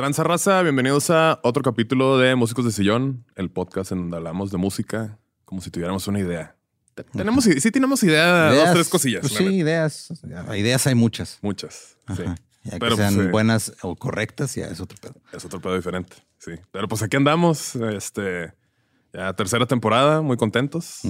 [0.00, 0.62] Tranza raza?
[0.62, 5.18] Bienvenidos a otro capítulo de Músicos de Sillón, el podcast en donde hablamos de música
[5.44, 6.56] como si tuviéramos una idea.
[6.94, 9.20] Te- Tenemos, sí tenemos idea, dos, Ideas, tres cosillas.
[9.20, 10.08] pues sí, ideas.
[10.56, 11.38] Ideas hay muchas.
[11.42, 12.22] Muchas, sí.
[12.64, 15.14] Ya que Pero, sean pues, eh, buenas o correctas, ya es otro pedo.
[15.34, 16.52] Es otro pedo diferente, sí.
[16.72, 18.54] Pero pues aquí andamos, este,
[19.12, 21.00] ya tercera temporada, muy contentos.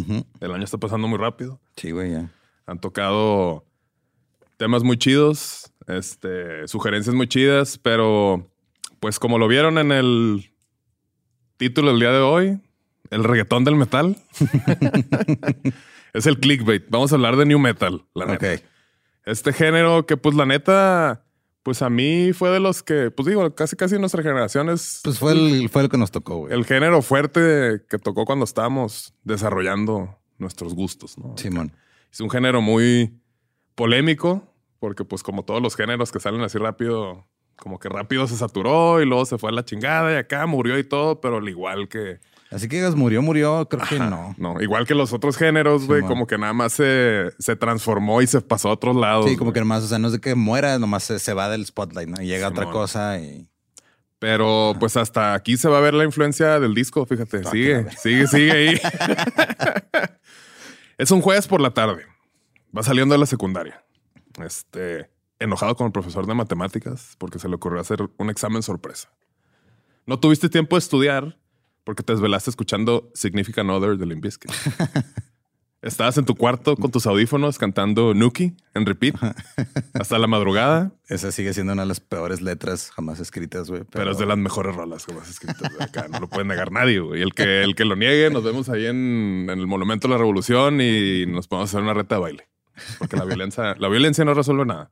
[0.40, 1.60] El año está pasando muy rápido.
[1.76, 2.28] Sí, güey, ya.
[2.66, 3.64] Han tocado
[4.56, 8.50] temas muy chidos, este, sugerencias muy chidas, pero
[9.00, 10.52] pues como lo vieron en el
[11.56, 12.60] título del día de hoy,
[13.10, 14.16] el reggaetón del metal.
[16.12, 16.84] es el clickbait.
[16.88, 18.62] Vamos a hablar de new metal, la neta.
[19.24, 21.24] Este género que pues la neta,
[21.62, 25.18] pues a mí fue de los que, pues digo, casi casi nuestra generación es Pues
[25.18, 26.52] fue el, fue el que nos tocó, güey.
[26.52, 31.36] el género fuerte que tocó cuando estábamos desarrollando nuestros gustos, ¿no?
[31.36, 31.72] Simón.
[32.12, 33.20] Es un género muy
[33.74, 37.26] polémico, porque pues como todos los géneros que salen así rápido,
[37.60, 40.78] como que rápido se saturó y luego se fue a la chingada y acá murió
[40.78, 42.18] y todo, pero al igual que...
[42.50, 44.34] Así que digas, murió, murió, creo que no.
[44.36, 48.26] No, igual que los otros géneros, güey, como que nada más se, se transformó y
[48.26, 49.26] se pasó a otros lados.
[49.26, 49.54] Sí, como güey.
[49.54, 52.08] que nomás, o sea, no es de que muera, nomás se, se va del spotlight,
[52.08, 52.20] ¿no?
[52.20, 53.48] Y llega otra cosa y.
[54.18, 57.42] Pero pues hasta aquí se va a ver la influencia del disco, fíjate.
[57.44, 58.80] Ah, Sigue, sigue, sigue ahí.
[60.98, 62.04] es un jueves por la tarde.
[62.76, 63.84] Va saliendo de la secundaria.
[64.44, 65.08] Este,
[65.40, 69.10] enojado con el profesor de matemáticas porque se le ocurrió hacer un examen sorpresa.
[70.06, 71.38] No tuviste tiempo de estudiar
[71.84, 74.52] porque te desvelaste escuchando Significant Other de Limp Bizkit.
[75.82, 79.14] Estabas en tu cuarto con tus audífonos cantando Nuki en repeat
[79.94, 80.92] hasta la madrugada.
[81.08, 83.84] Esa sigue siendo una de las peores letras jamás escritas, güey.
[83.90, 86.06] Pero, es de las mejores rolas que más escritas de acá.
[86.08, 87.22] No lo puede negar nadie, güey.
[87.22, 90.18] El que, el que lo niegue, nos vemos ahí en, en el Monumento de la
[90.18, 92.48] Revolución y nos podemos hacer una reta de baile.
[92.98, 94.90] Porque la violencia, la violencia no resuelve nada.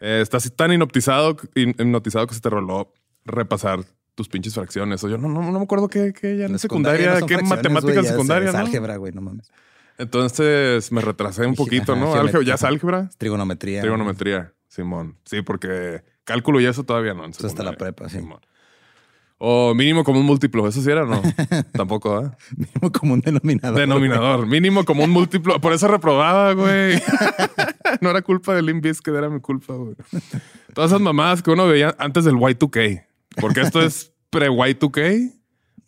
[0.00, 2.92] Eh, estás tan hipnotizado, hipnotizado que se te roló
[3.24, 3.80] repasar
[4.14, 5.02] tus pinches fracciones.
[5.04, 7.42] O yo no, no, no me acuerdo qué, qué ya en La secundaria, no qué
[7.42, 8.60] matemática güey, secundaria, Es ¿no?
[8.60, 9.50] álgebra, güey, no mames.
[9.98, 12.14] Entonces me retrasé un poquito, ajá, ¿no?
[12.14, 13.10] Álgebra, ¿Ya es álgebra?
[13.18, 13.80] Trigonometría.
[13.80, 15.16] Trigonometría, Simón.
[15.24, 17.24] Sí, porque cálculo y eso todavía no.
[17.24, 18.18] en Eso hasta la prepa, sí.
[18.18, 18.40] Simón.
[19.38, 21.22] O mínimo como un múltiplo, ¿eso sí era no?
[21.72, 22.36] Tampoco, ¿ah?
[22.56, 23.78] Mínimo como un denominador.
[23.78, 25.60] Denominador, mínimo como un múltiplo.
[25.60, 27.00] Por eso reprobaba, güey.
[28.00, 29.94] no era culpa del Limp Bizkit, era mi culpa, güey.
[30.74, 33.04] Todas esas mamadas que uno veía antes del Y2K.
[33.40, 35.32] Porque esto es pre-Y2K.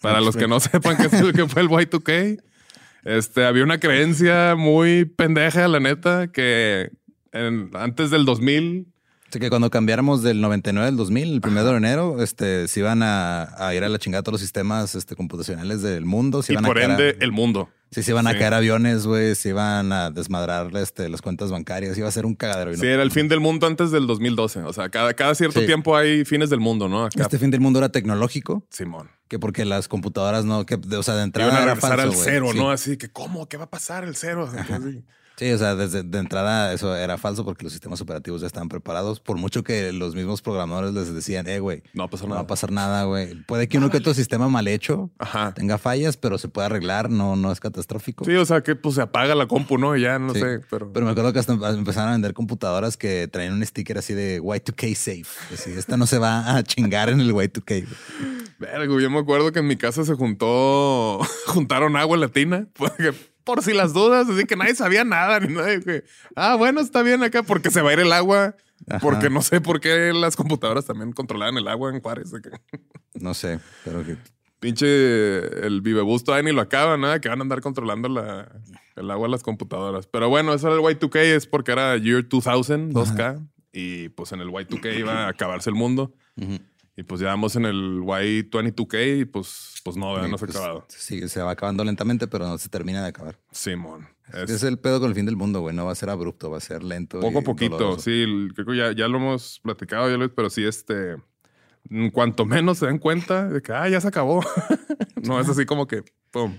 [0.00, 2.42] Para los que no sepan qué es el que fue el Y2K.
[3.04, 6.90] Este, había una creencia muy pendeja, la neta, que
[7.32, 8.86] en- antes del 2000
[9.30, 13.00] Así que cuando cambiáramos del 99 al 2000, el primero de enero, este, se iban
[13.04, 16.42] a, a ir a la chingada todos los sistemas este, computacionales del mundo.
[16.42, 17.68] Se Y iban por a caer a- ende, el mundo.
[17.92, 18.38] Sí, se iban a Sí.
[18.38, 22.34] caer aviones, güey, se iban a desmadrar este, las cuentas bancarias, iba a ser un
[22.34, 22.72] cagadero.
[22.72, 24.62] y no- Sí, era el fin del mundo antes del 2012.
[24.62, 25.66] O sea, cada, cada cierto Sí.
[25.66, 27.04] tiempo hay fines del mundo, ¿no?
[27.04, 29.10] Acá, Este fin del mundo era tecnológico, Simón.
[29.28, 32.18] que porque las computadoras no, que, o sea, de Iban entrada a era regresar falso,
[32.18, 32.58] al cero, Sí.
[32.58, 32.70] ¿no?
[32.72, 33.48] Así que, ¿cómo?
[33.48, 34.50] ¿Qué va a pasar el cero?
[34.52, 35.04] Así.
[35.40, 38.68] Sí, o sea, desde de entrada eso era falso porque los sistemas operativos ya estaban
[38.68, 39.20] preparados.
[39.20, 42.34] Por mucho que los mismos programadores les decían, eh, güey, No va a pasar no
[42.34, 42.44] va nada.
[42.44, 43.34] a pasar nada, güey.
[43.44, 45.54] Puede que uno que otro sistema mal hecho Ajá.
[45.54, 48.26] tenga fallas, pero se puede arreglar, no, no es catastrófico.
[48.26, 49.96] Sí, o sea, que pues se apaga la compu, ¿no?
[49.96, 50.40] Y ya, no Sí.
[50.40, 50.92] sé, pero...
[50.92, 54.42] Pero me acuerdo que hasta empezaron a vender computadoras que traían un sticker así de
[54.42, 55.54] Y2K safe.
[55.54, 57.64] Así, esta no se va a chingar en el Y2K.
[57.86, 57.86] güey.
[58.58, 63.14] Verga, güey, yo me acuerdo que en mi casa se juntó, juntaron agua latina, porque
[63.54, 66.04] por si las dudas, así que nadie sabía nada, ni nadie.
[66.36, 68.54] Ah, bueno, está bien acá, porque se va a ir el agua,
[68.88, 69.00] Ajá.
[69.00, 72.32] porque no sé por qué las computadoras también controlaban el agua en Juárez.
[73.14, 74.16] No sé, pero que
[74.60, 74.86] Pinche
[75.66, 78.46] el Vivebus todavía ni lo acaba, nada, que van a andar controlando la,
[78.94, 80.06] el agua a las computadoras.
[80.06, 84.40] Pero bueno, eso era el Y2K, es porque era Year 2000, 2K, y pues en
[84.40, 86.12] el Y2K iba a acabarse el mundo.
[87.00, 90.54] Y pues ya vamos en el Y22K y pues, pues no, no se ha pues,
[90.54, 90.84] acabado.
[90.90, 93.38] Sí, se va acabando lentamente, pero no se termina de acabar.
[93.52, 94.06] Simón.
[94.34, 95.74] Es, Es el pedo con el fin del mundo, güey.
[95.74, 97.18] No va a ser abrupto, va a ser lento.
[97.20, 98.02] poco a poquito, doloroso.
[98.02, 98.26] sí.
[98.54, 101.16] Creo que ya, ya lo hemos platicado, ya lo- pero sí, este.
[101.88, 104.44] En cuanto menos se den cuenta de que, ah, ya se acabó.
[105.16, 106.58] no es así como que, pum.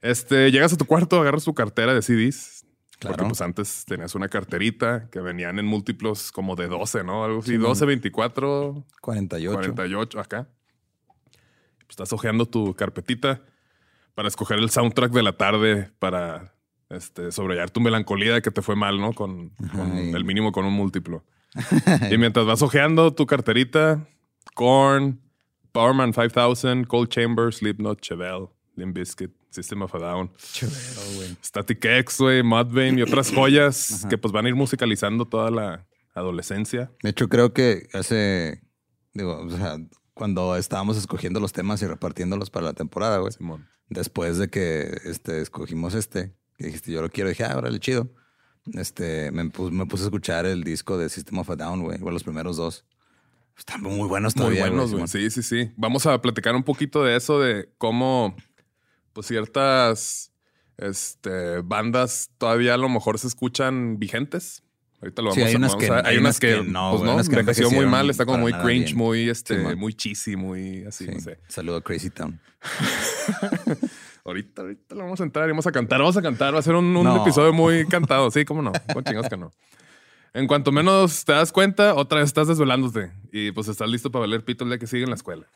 [0.00, 2.57] Este, llegas a tu cuarto, agarras tu cartera de CDs.
[2.98, 3.28] Porque Claro.
[3.28, 7.24] pues antes tenías una carterita que venían en múltiplos como de 12, ¿no?
[7.24, 9.56] Algo así, Sí, 12, 24, 48.
[9.56, 10.48] 48 acá.
[11.78, 13.40] Pues estás hojeando tu carpetita
[14.14, 16.54] para escoger el soundtrack de la tarde para
[16.90, 19.12] este, sobrellevar tu melancolía de que te fue mal, ¿no?
[19.12, 19.52] Con,
[20.14, 21.24] el mínimo con un múltiplo.
[22.10, 24.06] y mientras vas hojeando tu carterita,
[24.54, 25.20] Korn,
[25.70, 30.76] Powerman 5000, Cold Chamber, Slipknot, Chevelle, Limp Bizkit, System of a Down, Chévere,
[31.16, 31.36] güey.
[31.42, 35.86] Static X, güey, Mudvayne y otras joyas que pues van a ir musicalizando toda la
[36.14, 36.90] adolescencia.
[37.02, 38.62] De hecho, creo que hace,
[39.14, 39.76] digo, o sea,
[40.14, 43.66] cuando estábamos escogiendo los temas y repartiéndolos para la temporada, güey, Simón.
[43.88, 48.10] después de que este, escogimos este, que dijiste, yo lo quiero, dije, ah, órale, chido.
[48.74, 51.98] Este, me, pu- me puse a escuchar el disco de System of a Down, güey,
[51.98, 52.84] los primeros dos.
[53.56, 55.08] Están muy buenos Muy todavía, buenos, güey.
[55.08, 55.72] Sí, sí, sí.
[55.76, 58.36] Vamos a platicar un poquito de eso, de cómo
[59.18, 60.32] pues ciertas
[60.76, 64.62] este, bandas todavía a lo mejor se escuchan vigentes.
[65.02, 66.46] Ahorita lo vamos Sí, hay a unas vamos que- a- hay hay unas unas que,
[66.54, 68.96] que no, pues no, unas que envejeció muy mal, está como muy cringe, bien.
[68.96, 71.10] muy este, Sí, muy cheesy, muy así, Sí.
[71.12, 71.40] no sé.
[71.48, 72.40] Saludo a Crazy Town.
[74.24, 76.62] Ahorita, ahorita lo vamos a entrar y vamos a cantar, vamos a cantar, va a
[76.62, 77.22] ser un, un No.
[77.22, 79.50] episodio muy cantado, sí, cómo no, con chingados que no.
[80.34, 84.20] En cuanto menos te das cuenta, otra vez estás desvelándote y pues estás listo para
[84.20, 85.46] valer pito el día que sigue en la escuela.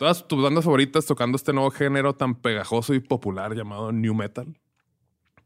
[0.00, 4.46] Todas tus bandas favoritas tocando este nuevo género tan pegajoso y popular llamado New Metal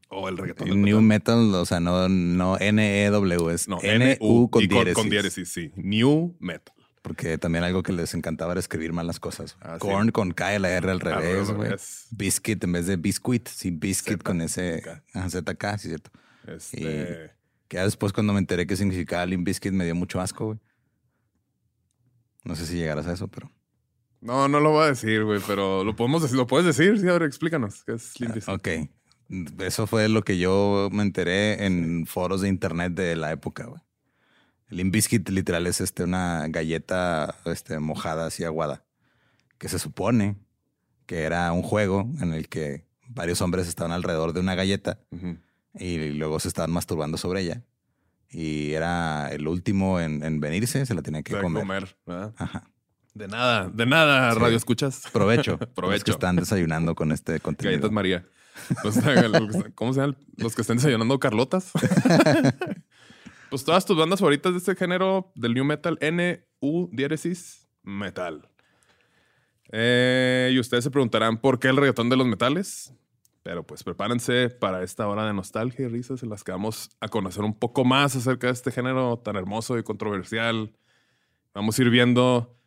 [0.07, 0.69] o el reggaetón.
[0.69, 1.39] del New metal.
[1.41, 4.95] Metal, o sea, no, no N-E-W, es No, N-U con y diéresis.
[4.95, 5.73] con diéresis, sí.
[5.75, 6.73] New Metal.
[7.01, 9.57] Porque también algo que les encantaba era escribir mal las cosas.
[9.59, 9.79] Ah, sí.
[9.79, 11.71] Corn con K y la R al revés, güey.
[12.11, 13.49] Biscuit en vez de biscuit.
[13.49, 14.81] Sí, biscuit con ese
[15.13, 16.11] ZK, sí, cierto.
[16.47, 17.33] Este,
[17.67, 20.59] Que ya después cuando me enteré qué significaba Limp Biscuit me dio mucho asco, güey.
[22.45, 23.51] No sé si llegarás a eso, pero...
[24.25, 27.07] No, no lo voy a decir, güey, pero lo podemos decir, lo puedes decir, sí,
[27.07, 28.53] ahora explícanos, ¿qué es Limp Bizkit?
[28.53, 28.67] Ok.
[29.59, 33.81] Eso fue lo que yo me enteré en foros de internet de la época, güey.
[34.89, 38.83] Bizkit literal es este, una galleta este, mojada así aguada.
[39.57, 40.35] Que se supone
[41.05, 44.99] que era un juego en el que varios hombres estaban alrededor de una galleta
[45.75, 47.63] y luego se estaban masturbando sobre ella.
[48.31, 51.61] Y era el último en, en venirse, se la tenía que De comer.
[51.61, 52.33] comer, ¿verdad?
[52.37, 52.69] Ajá.
[53.15, 54.39] De nada, de nada, Sí.
[54.39, 55.03] radio escuchas.
[55.11, 55.51] Provecho.
[55.59, 56.11] Los que Provecho.
[56.11, 57.71] están desayunando con este contenido.
[57.71, 58.25] Galletas María.
[58.83, 61.71] Los- ¿Cómo se llaman los que están desayunando Carlotas?
[63.49, 68.47] pues todas tus bandas favoritas de este género del new metal, N, U, diéresis, metal.
[69.71, 72.93] Eh, y ustedes se preguntarán por qué el reggaetón de los metales.
[73.43, 77.07] Pero pues prepárense para esta hora de nostalgia y risas en las que vamos a
[77.07, 80.73] conocer un poco más acerca de este género tan hermoso y controversial.
[81.53, 82.57] Vamos a ir viendo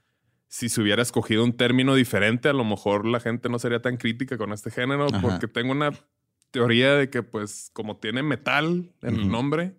[0.49, 3.97] si se hubiera escogido un término diferente, a lo mejor la gente no sería tan
[3.99, 5.21] crítica con este género, Ajá.
[5.21, 5.91] porque tengo una
[6.51, 9.75] teoría de que pues como tiene metal en el nombre,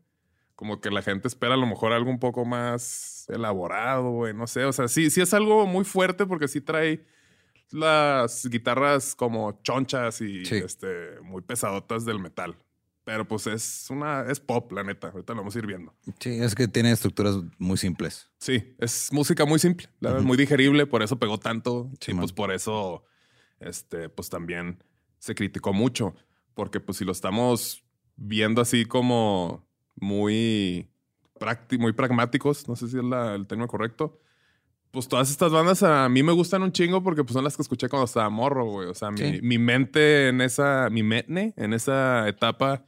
[0.56, 4.46] como que la gente espera a lo mejor algo un poco más elaborado, güey, no
[4.46, 7.04] sé, o sea, sí, sí es algo muy fuerte porque sí trae
[7.72, 10.56] las guitarras como chonchas y Sí.
[10.56, 12.56] este, muy pesadotas del metal.
[13.12, 15.08] Pero pues es una, es pop, la neta.
[15.08, 15.96] Ahorita lo vamos a ir viendo.
[16.20, 18.30] Sí, es que tiene estructuras muy simples.
[18.38, 21.90] Sí, es música muy simple, la verdad, muy digerible, por eso pegó tanto.
[22.00, 22.22] Sí, y man.
[22.22, 23.04] pues por eso,
[23.60, 24.84] este, pues también
[25.18, 26.14] se criticó mucho.
[26.54, 27.84] Porque pues si lo estamos
[28.16, 30.88] viendo así como muy,
[31.80, 34.20] muy pragmáticos, no sé si es la- el término correcto.
[34.92, 37.64] Pues todas estas bandas a mí me gustan un chingo porque pues son las que
[37.64, 38.88] escuché cuando estaba morro, güey.
[38.88, 39.40] O sea, mi, Sí.
[39.42, 42.86] mi mente en esa, mi metne en esa etapa,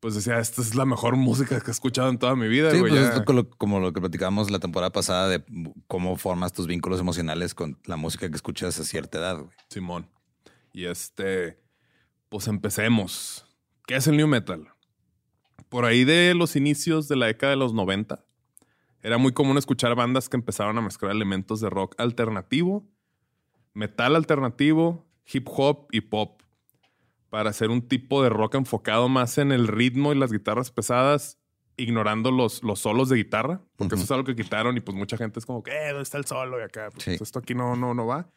[0.00, 2.78] pues decía, esta es la mejor música que he escuchado en toda mi vida, Sí,
[2.80, 2.90] güey.
[2.90, 3.16] pues ya".
[3.22, 5.44] es lo- como lo que platicábamos la temporada pasada de
[5.86, 9.50] cómo formas tus vínculos emocionales con la música que escuchas a cierta edad, güey.
[9.68, 10.08] Simón.
[10.72, 11.58] Y este,
[12.30, 13.44] pues empecemos.
[13.86, 14.68] ¿Qué es el new metal?
[15.68, 18.24] Por ahí de los inicios de la década de los 90,
[19.02, 22.86] era muy común escuchar bandas que empezaron a mezclar elementos de rock alternativo,
[23.74, 26.39] metal alternativo, hip hop y pop,
[27.30, 31.38] para hacer un tipo de rock enfocado más en el ritmo y las guitarras pesadas,
[31.76, 35.16] ignorando los, los solos de guitarra, porque eso es algo que quitaron y pues mucha
[35.16, 36.58] gente es como que, eh, ¿dónde está el solo?
[36.60, 37.16] Y acá, pues, Sí.
[37.18, 38.28] esto aquí no, no, no va.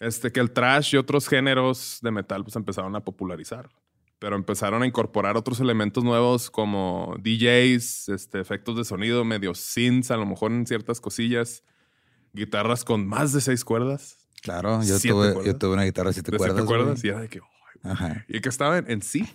[0.00, 3.68] Este, que el trash y otros géneros de metal pues empezaron a popularizar.
[4.18, 10.10] Pero empezaron a incorporar otros elementos nuevos como DJs, este, efectos de sonido, medio synths,
[10.10, 11.62] a lo mejor en ciertas cosillas,
[12.32, 14.18] guitarras con más de seis cuerdas.
[14.42, 15.44] Claro, yo tuve, cuerdas.
[15.44, 16.56] yo tuve una guitarra siete ¿De cuerdas.
[16.56, 17.04] siete cuerdas?
[17.04, 17.40] Y era de que.
[17.82, 18.24] Ajá.
[18.28, 19.26] y que estaba en, en sí,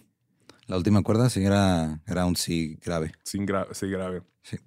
[0.67, 3.11] La última cuerda sí era, era un sí grave.
[3.23, 4.21] sin gra- sí, grave.
[4.43, 4.57] Sí.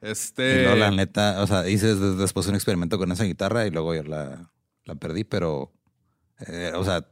[0.00, 0.60] Este.
[0.60, 3.70] Y luego la neta, o sea, hice des- después un experimento con esa guitarra y
[3.70, 4.50] luego ya la,
[4.84, 5.72] la perdí, pero,
[6.46, 7.06] eh, o sea,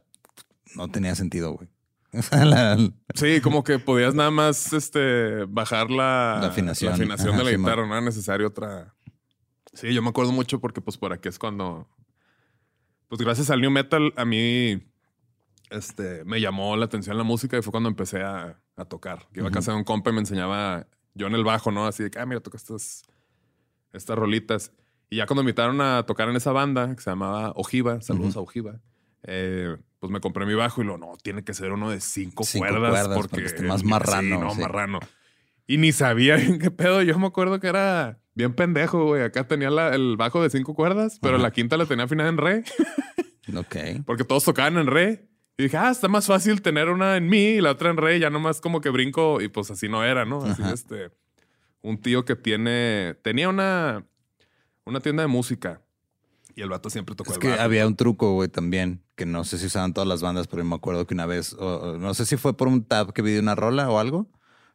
[0.75, 1.67] no tenía sentido, güey.
[2.13, 2.77] O sea, la-
[3.15, 6.91] Sí, como que podías nada más este, bajar la, La afinación.
[6.91, 8.95] la afinación Ajá, de la sí, guitarra, no era necesario otra.
[9.73, 11.87] Sí, yo me acuerdo mucho porque pues por aquí es cuando,
[13.09, 14.81] pues gracias al new metal a mí,
[15.69, 19.27] este, me llamó la atención la música y fue cuando empecé a, a tocar.
[19.33, 21.87] Iba a casa de un compa y me enseñaba yo en el bajo, ¿no?
[21.87, 23.03] Así de que, ah, mira, toca estas,
[23.93, 24.71] estas rolitas.
[25.09, 28.31] Y ya cuando me invitaron a tocar en esa banda que se llamaba Ojiva, saludos
[28.31, 28.39] Ujú.
[28.39, 28.79] a Ojiva,
[29.23, 32.43] eh, pues me compré mi bajo y lo, no, tiene que ser uno de cinco,
[32.43, 34.61] Cinco cuerdas, cuerdas, porque, porque más sí, marrano, no, sí.
[34.61, 34.99] marrano.
[35.65, 37.01] Y ni sabía bien qué pedo.
[37.01, 39.23] Yo me acuerdo que era bien pendejo, güey.
[39.23, 41.43] Acá tenía la- el bajo de cinco cuerdas, pero Ajá.
[41.43, 42.63] la quinta la tenía afinada en re,
[43.55, 44.03] ok.
[44.05, 45.27] porque todos tocaban en re.
[45.57, 48.19] Y dije, ah, está más fácil tener una en mi y la otra en re,
[48.19, 49.41] ya nomás como que brinco.
[49.41, 50.43] Y pues así no era, ¿no?
[50.43, 50.73] Así Ajá.
[50.73, 51.11] este.
[51.81, 53.15] Un tío que tiene.
[53.23, 54.05] Tenía una.
[54.85, 55.81] Una tienda de música.
[56.55, 59.43] Y el vato siempre tocó Es el que había un truco, güey, también, que no
[59.43, 62.35] sé si usaban todas las bandas, pero me acuerdo que una vez, no sé si
[62.35, 64.27] fue por un tab que vi de una rola o algo,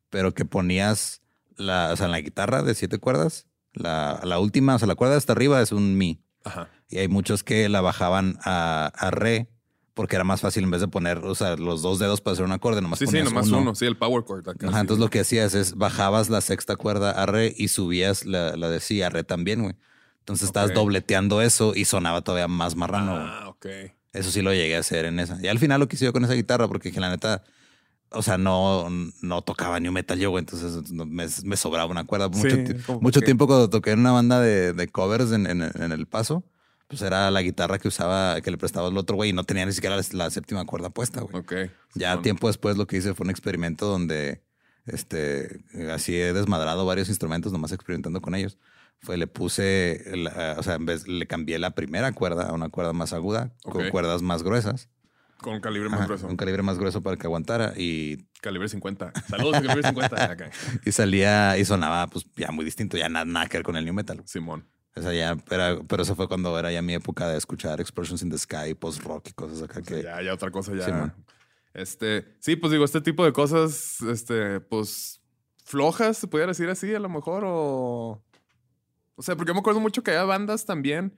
[0.09, 1.23] pero que ponías
[1.57, 4.95] la, o sea, en la guitarra de siete cuerdas, la, la última, o sea, la
[4.95, 6.23] cuerda hasta arriba es un mi.
[6.45, 6.69] Ajá.
[6.89, 9.49] Y hay muchos que la bajaban a, a re
[9.95, 12.45] porque era más fácil en vez de poner, o sea, los dos dedos para hacer
[12.45, 13.75] un acorde, nomás Sí, sí, nomás uno.
[13.75, 14.49] Sí, el power chord.
[14.49, 14.81] Acá, Ajá, sí.
[14.81, 18.69] entonces lo que hacías es bajabas la sexta cuerda a re y subías la, la
[18.71, 19.75] de sí a re también, güey.
[20.21, 20.77] Entonces estabas Ok.
[20.77, 23.13] dobleteando eso y sonaba todavía más marrano.
[23.17, 23.67] Ah, ok.
[24.13, 25.39] Eso sí lo llegué a hacer en esa.
[25.43, 27.43] Y al final lo que hice yo con esa guitarra, porque dije, la neta,
[28.11, 28.89] o sea, no,
[29.21, 30.41] no tocaba new metal yo, güey.
[30.43, 32.29] Entonces me, me sobraba una cuerda.
[32.29, 32.65] Mucho, Sí,
[33.01, 36.07] mucho que- tiempo cuando toqué en una banda de, de covers en, en- en El
[36.07, 36.45] Paso,
[36.93, 39.65] pues era la guitarra que usaba, que le prestaba al otro güey y no tenía
[39.65, 41.35] ni siquiera la, la séptima cuerda puesta, güey.
[41.37, 41.53] Ok.
[41.95, 44.43] Ya tiempo después lo que hice fue un experimento donde
[44.85, 48.59] este, así he desmadrado varios instrumentos, nomás experimentando con ellos.
[49.01, 52.69] Fue, le puse, la- o sea, en vez, le cambié la primera cuerda a una
[52.69, 54.91] cuerda más aguda, con cuerdas más gruesas.
[55.39, 56.27] Con calibre más Ajá, grueso.
[56.29, 59.13] Un calibre más grueso para que aguantara y, Calibre 50.
[59.29, 60.25] Saludos, calibre 50.
[60.31, 60.51] Acá.
[60.87, 63.85] y salía y sonaba pues ya muy distinto, ya nada, nada que ver con el
[63.85, 64.23] new metal.
[64.27, 64.69] Simón.
[64.95, 68.23] O sea, ya, era, pero eso fue cuando era ya mi época de escuchar Explosions
[68.23, 70.03] in the Sky, post-rock y cosas acá O sea, que...
[70.03, 70.85] ya, ya otra cosa ya.
[70.85, 71.15] Simón.
[71.73, 75.23] este, sí, pues digo, este tipo de cosas, este, pues
[75.65, 78.23] flojas, se pudiera decir así, a lo mejor, o.
[79.15, 81.17] O sea, porque yo me acuerdo mucho que había bandas también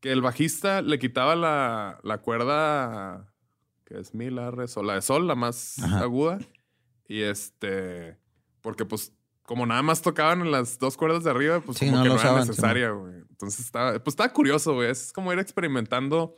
[0.00, 3.32] que el bajista le quitaba la, la cuerda
[3.84, 6.00] que es mi, la, re, sol, la de sol, la más Ajá.
[6.00, 6.38] aguda.
[7.06, 8.18] Y este,
[8.62, 9.12] porque pues
[9.52, 12.08] como nada más tocaban en las dos cuerdas de arriba, pues Sí, como no que
[12.08, 13.16] no era necesaria, güey.
[13.28, 14.88] Entonces estaba, pues estaba curioso, güey.
[14.88, 16.34] Es como ir experimentando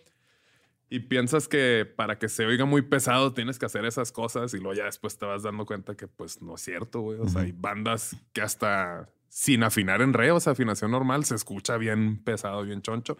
[0.90, 4.58] y piensas que para que se oiga muy pesado tienes que hacer esas cosas y
[4.58, 7.20] luego ya después te vas dando cuenta que pues no es cierto, güey.
[7.20, 11.36] O sea, hay bandas que hasta sin afinar en re, o sea, afinación normal, se
[11.36, 13.16] escucha bien pesado, bien choncho.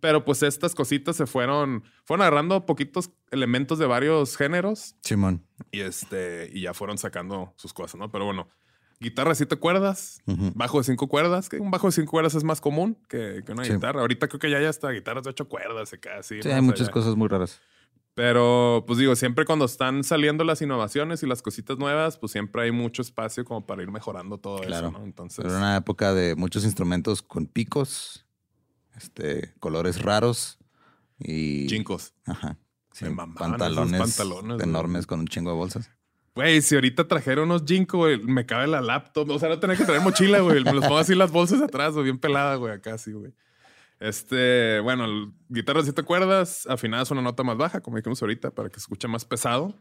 [0.00, 5.46] Pero pues estas cositas se fueron, fueron agarrando poquitos elementos de varios géneros Simón.
[5.70, 8.10] y este, y ya fueron sacando sus cosas, ¿no?
[8.10, 8.48] Pero bueno,
[9.00, 10.20] guitarra de siete cuerdas,
[10.54, 13.52] bajo de cinco cuerdas, que un bajo de cinco cuerdas es más común que, que
[13.52, 13.72] una Sí.
[13.74, 14.00] guitarra.
[14.00, 16.42] Ahorita creo que ya hay hasta guitarras de ocho cuerdas y casi.
[16.42, 17.60] Sí, hay muchas cosas muy raras.
[18.14, 22.62] Pero, pues digo, siempre cuando están saliendo las innovaciones y las cositas nuevas, pues siempre
[22.62, 24.88] hay mucho espacio como para ir mejorando todo Claro.
[24.88, 25.04] eso, ¿no?
[25.04, 28.24] Entonces, Era una época de muchos instrumentos con picos,
[28.96, 30.58] este, colores raros
[31.18, 31.66] y.
[31.66, 32.14] chincos.
[32.24, 32.56] Ajá.
[32.92, 33.04] Sí,
[33.36, 35.90] pantalones, pantalones, enormes con un chingo de bolsas.
[36.36, 39.28] Güey, si ahorita trajeron unos Jinko, me cabe la laptop.
[39.30, 40.62] O sea, no tenía que traer mochila, güey.
[40.62, 43.32] Me los pongo así las bolsas atrás, güey, bien pelada, güey, acá sí, güey.
[43.98, 48.50] Este, bueno, el- guitarra de siete cuerdas, afinadas una nota más baja, como dijimos ahorita,
[48.50, 49.74] para que se escuche más pesado.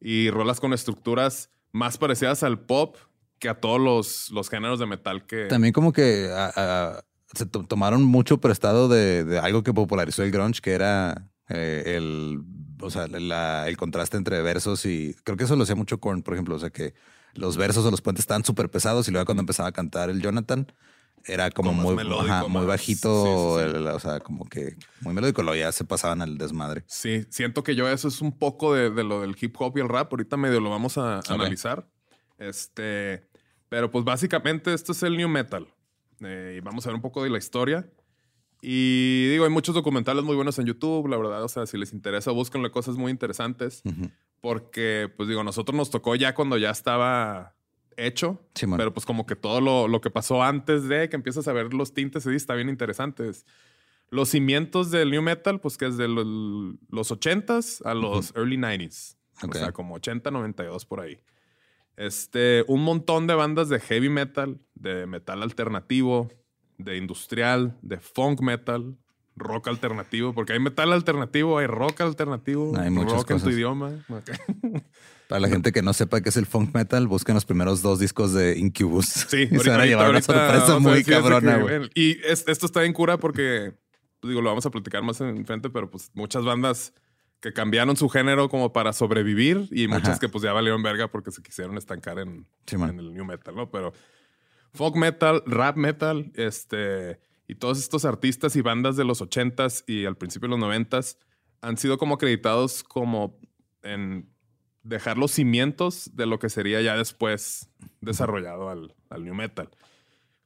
[0.00, 2.96] Y rolas con estructuras más parecidas al pop
[3.38, 5.44] que a todos los, los géneros de metal que...
[5.46, 6.28] También como que
[7.34, 11.94] se to- tomaron mucho prestado de, de algo que popularizó el grunge, que era eh,
[11.96, 12.40] el,
[12.80, 16.22] o sea, la- el contraste entre versos y creo que eso lo hacía mucho Korn,
[16.22, 16.94] por ejemplo, o sea que
[17.34, 20.20] los versos o los puentes estaban súper pesados y luego cuando empezaba a cantar el
[20.22, 20.72] Jonathan
[21.24, 23.76] era como, muy, melódico, ajá, muy bajito, sí, sí, sí.
[23.78, 26.84] el- o sea, como que muy melódico, luego ya se pasaban al desmadre.
[26.86, 29.80] Sí, siento que yo eso es un poco de, de lo del hip hop y
[29.80, 30.12] el rap.
[30.12, 31.88] Ahorita medio lo vamos a analizar.
[32.38, 33.26] Este,
[33.68, 35.66] pero pues básicamente esto es el new metal.
[36.20, 37.88] Eh, y vamos a ver un poco de la historia.
[38.62, 41.42] Y digo, hay muchos documentales muy buenos en YouTube, la verdad.
[41.44, 43.82] O sea, si les interesa, búsquenle cosas muy interesantes.
[44.40, 47.54] Porque, pues digo, nosotros nos tocó ya cuando ya estaba
[47.96, 48.40] hecho.
[48.54, 48.78] Simón.
[48.78, 51.72] Pero pues como que todo lo, lo que pasó antes de que empiezas a ver
[51.74, 53.46] los tintes, sí, está bien interesantes.
[54.08, 56.26] Los cimientos del new metal, pues que es de los,
[56.88, 59.16] los 80s a los early 90s.
[59.42, 59.54] Ok.
[59.54, 61.20] O sea, como 80, 92 por ahí.
[61.96, 66.30] Este, un montón de bandas de heavy metal, de metal alternativo,
[66.78, 68.96] de industrial, de funk metal,
[69.36, 73.52] rock alternativo, porque hay metal alternativo, hay rock alternativo, Hay rock en tu cosas.
[73.52, 73.92] idioma.
[75.28, 77.98] Para la gente que no sepa qué es el funk metal, busquen los primeros dos
[77.98, 79.06] discos de Incubus.
[79.06, 82.84] Sí, y se van a llevar una sorpresa muy cabrona, que, Y es- esto está
[82.84, 83.74] en cura porque,
[84.20, 86.92] pues, digo, lo vamos a platicar más en frente, pero pues muchas bandas
[87.40, 90.18] que cambiaron su género como para sobrevivir y muchas Ajá.
[90.20, 93.54] que pues ya valieron verga porque se quisieron estancar en, Sí, en el new metal,
[93.54, 93.68] ¿no?
[93.70, 93.92] Pero
[94.76, 97.18] folk metal, rap metal, este,
[97.48, 101.16] y todos estos artistas y bandas de los 80s y al principio de los 90s
[101.60, 103.38] han sido como acreditados como
[103.82, 104.30] en
[104.82, 107.68] dejar los cimientos de lo que sería ya después
[108.00, 109.70] desarrollado al, al new metal.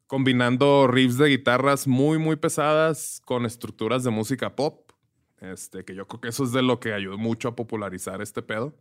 [0.07, 4.91] Combinando riffs de guitarras muy, muy pesadas con estructuras de música pop.
[5.41, 8.43] Este, que yo creo que eso es de lo que ayudó mucho a popularizar este
[8.43, 8.75] pedo.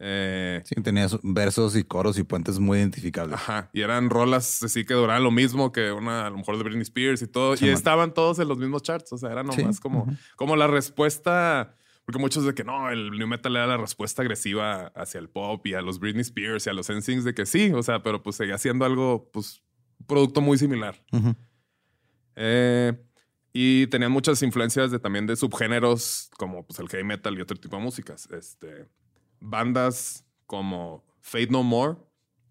[0.00, 3.34] Eh, Sí, tenía versos y coros y puentes muy identificables.
[3.34, 3.70] Ajá.
[3.72, 6.82] Y eran rolas así que duraban lo mismo que una, a lo mejor de Britney
[6.82, 7.54] Spears y todo.
[7.60, 9.12] Y estaban todos en los mismos charts.
[9.12, 10.06] O sea, era nomás Sí, como,
[10.36, 11.74] como la respuesta.
[12.04, 15.66] Porque muchos de que no, el new metal era la respuesta agresiva hacia el pop
[15.66, 18.22] y a los Britney Spears y a los NSYNC de que sí, o sea, pero
[18.22, 19.62] pues seguía siendo algo, pues,
[20.00, 21.04] un producto muy similar.
[22.36, 22.94] Eh,
[23.52, 27.58] y tenían muchas influencias de, también de subgéneros como pues, el heavy metal y otro
[27.58, 28.26] tipo de músicas.
[28.30, 28.86] Este,
[29.40, 31.96] bandas como Fate No More,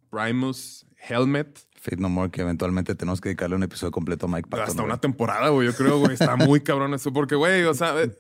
[0.10, 1.60] Primus, Helmet.
[1.76, 4.68] Fate No More, que eventualmente tenemos que dedicarle un episodio completo a Mike Patton.
[4.68, 4.86] hasta güey.
[4.86, 5.68] una temporada, güey.
[5.68, 6.14] Yo creo, güey.
[6.14, 7.14] Está muy cabrón eso.
[7.14, 8.12] Porque, güey, o sea, eh,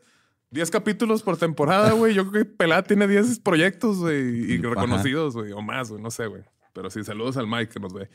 [0.51, 2.13] 10 capítulos por temporada, güey.
[2.13, 4.53] Yo creo que Pelá tiene 10 proyectos, güey.
[4.53, 5.51] Y reconocidos, güey.
[5.51, 6.01] O más, güey.
[6.01, 6.43] No sé, güey.
[6.73, 8.10] Pero sí, saludos al Mike que nos ve.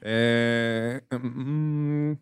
[0.00, 2.12] Eh, mm,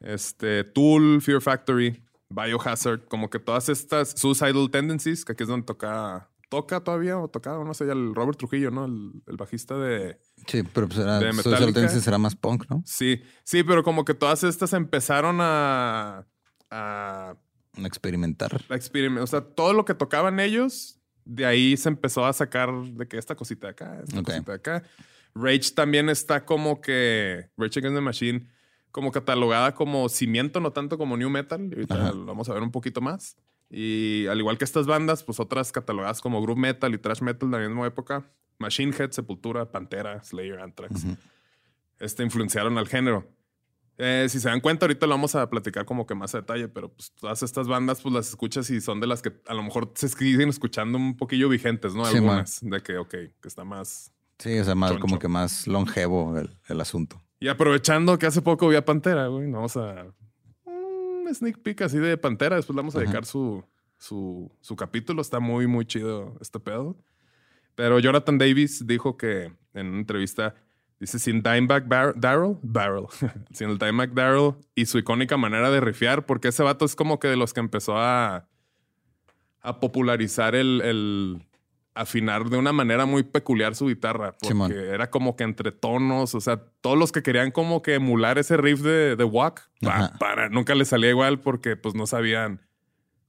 [0.00, 3.04] este, Tool, Fear Factory, Biohazard.
[3.08, 6.28] Como que todas estas Suicidal Tendencies, que aquí es donde toca...
[6.52, 7.64] ¿Toca todavía o tocaba?
[7.64, 8.84] No sé, ya el Robert Trujillo, ¿no?
[8.84, 10.20] El, el bajista de...
[10.46, 11.72] Sí, pero pues era, de Social
[12.06, 12.82] era más punk, ¿no?
[12.84, 16.26] Sí, sí, pero como que todas estas empezaron a...
[16.70, 17.36] a
[17.78, 18.52] Experimentar.
[18.68, 22.70] la experiment- O sea, todo lo que tocaban ellos, de ahí se empezó a sacar
[22.70, 24.82] de que esta cosita de acá, esta cosita de acá.
[25.34, 27.48] Rage también está como que.
[27.56, 28.46] Rage Against the Machine,
[28.90, 31.62] como catalogada como cimiento, no tanto como new metal.
[31.70, 32.12] Y ahorita Ajá.
[32.12, 33.36] lo vamos a ver un poquito más.
[33.74, 37.50] Y al igual que estas bandas, pues otras catalogadas como groove metal y thrash metal
[37.50, 38.30] de la misma época.
[38.58, 41.02] Machine Head, Sepultura, Pantera, Slayer, Anthrax.
[41.04, 41.16] Ujú.
[41.98, 43.26] Este influenciaron al género.
[43.96, 46.68] Eh, si se dan cuenta, ahorita lo vamos a platicar como que más a detalle,
[46.68, 49.62] pero pues todas estas bandas, pues las escuchas y son de las que a lo
[49.62, 52.04] mejor se siguen escuchando un poquillo vigentes, ¿no?
[52.04, 52.58] Sí, Algunas.
[52.62, 54.12] de que, ok, que está más.
[54.38, 55.00] Sí, o sea, más, Choncho.
[55.02, 57.22] como que más longevo el, el asunto.
[57.38, 60.06] Y aprovechando que hace poco vi a Pantera, güey, vamos a.
[61.24, 62.56] Un sneak peek así de Pantera.
[62.56, 63.04] Después le vamos a Ajá.
[63.04, 63.64] dedicar su,
[63.98, 65.22] su, su capítulo.
[65.22, 66.96] Está muy, muy chido este pedo.
[67.74, 70.54] Pero Jonathan Davis dijo que en una entrevista
[71.00, 73.06] dice sin Dimebag Bar- Darrell, Barrel,
[73.52, 77.18] sin el Dimebag Darrell y su icónica manera de rifiar, porque ese vato es como
[77.18, 78.48] que de los que empezó a,
[79.60, 81.46] a popularizar el, el
[81.94, 84.72] afinar de una manera muy peculiar su guitarra, porque Simón.
[84.72, 88.56] era como que entre tonos, o sea, todos los que querían como que emular ese
[88.56, 89.68] riff de, de Wack,
[90.18, 92.60] para, nunca les salía igual porque pues no sabían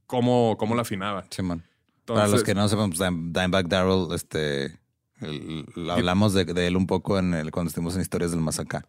[0.07, 1.25] cómo, cómo la afinaba.
[1.29, 1.63] Simón.
[2.05, 4.77] Para los Entonces- que no sepan, pues Dime- Dimebag Darrell, este,
[5.21, 8.59] el- hablamos de, de él un poco en el, cuando estuvimos en Historias del Más
[8.59, 8.85] Acá.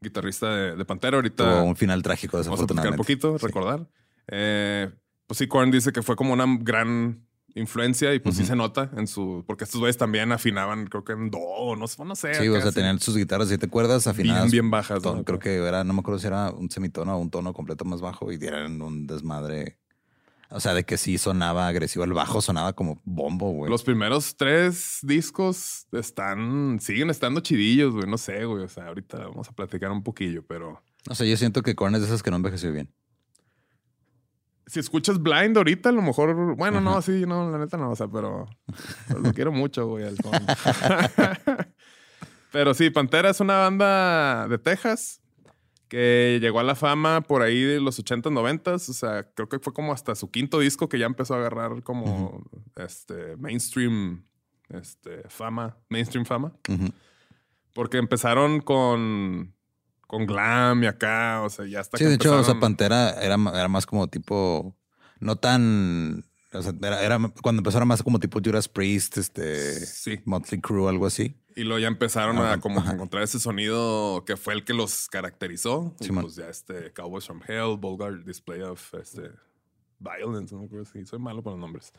[0.00, 3.00] guitarrista de, de Pantera, ahorita Tuvo un final trágico, vamos a platicar desafortunadamente.
[3.00, 3.46] un poquito, Sí.
[3.46, 3.86] recordar.
[4.28, 4.90] Eh,
[5.26, 8.90] pues sí, Korn dice que fue como una gran influencia y pues sí se nota
[8.96, 9.44] en su...
[9.46, 12.34] Porque estos güeyes también afinaban, creo que en do, no, sé- no sé.
[12.34, 14.44] Sí, o sea, tenían sus guitarras siete cuerdas afinadas.
[14.44, 15.02] bien, bien bajas.
[15.02, 15.24] ¿no?
[15.24, 18.00] Creo que era, no me acuerdo si era un semitono o un tono completo más
[18.00, 19.78] bajo y dieran un desmadre.
[20.52, 22.04] O sea, de que sí sonaba agresivo.
[22.04, 23.70] El bajo sonaba como bombo, güey.
[23.70, 28.08] Los primeros tres discos están, siguen estando chidillos, güey.
[28.08, 28.64] No sé, güey.
[28.64, 31.94] O sea, ahorita vamos a platicar un poquillo, pero O sea, yo siento que Korn
[31.94, 32.92] es de esas que no envejeció bien.
[34.70, 37.96] Si escuchas Blind ahorita, a lo mejor, bueno, no, sí, no, la neta no, o
[37.96, 38.48] sea, pero,
[39.08, 40.04] pero lo quiero mucho, güey.
[40.04, 40.16] al
[42.52, 45.20] pero sí, Pantera es una banda de Texas
[45.88, 48.88] que llegó a la fama por ahí de los 80s, 90s.
[48.88, 51.82] O sea, creo que fue como hasta su quinto disco que ya empezó a agarrar
[51.82, 52.44] como
[52.76, 54.24] este mainstream
[54.68, 56.52] este, fama, mainstream fama.
[57.74, 59.52] Porque empezaron con,
[60.10, 63.36] con glam y acá, o sea, ya hasta Sí, de hecho, o sea, Pantera era,
[63.54, 64.76] era más como tipo,
[65.20, 70.18] no tan, o sea, era, era cuando empezaron más como tipo Judas Priest, este, Sí.
[70.24, 71.36] Motley Crue, algo así.
[71.54, 72.92] Y luego ya empezaron Ajá, a como ajá.
[72.92, 75.94] encontrar ese sonido que fue el que los caracterizó.
[76.00, 76.24] Y Simón.
[76.24, 79.30] pues ya este Cowboys from Hell, Vulgar Display of este,
[80.00, 81.92] Violence, no acuerdo si soy malo con los nombres.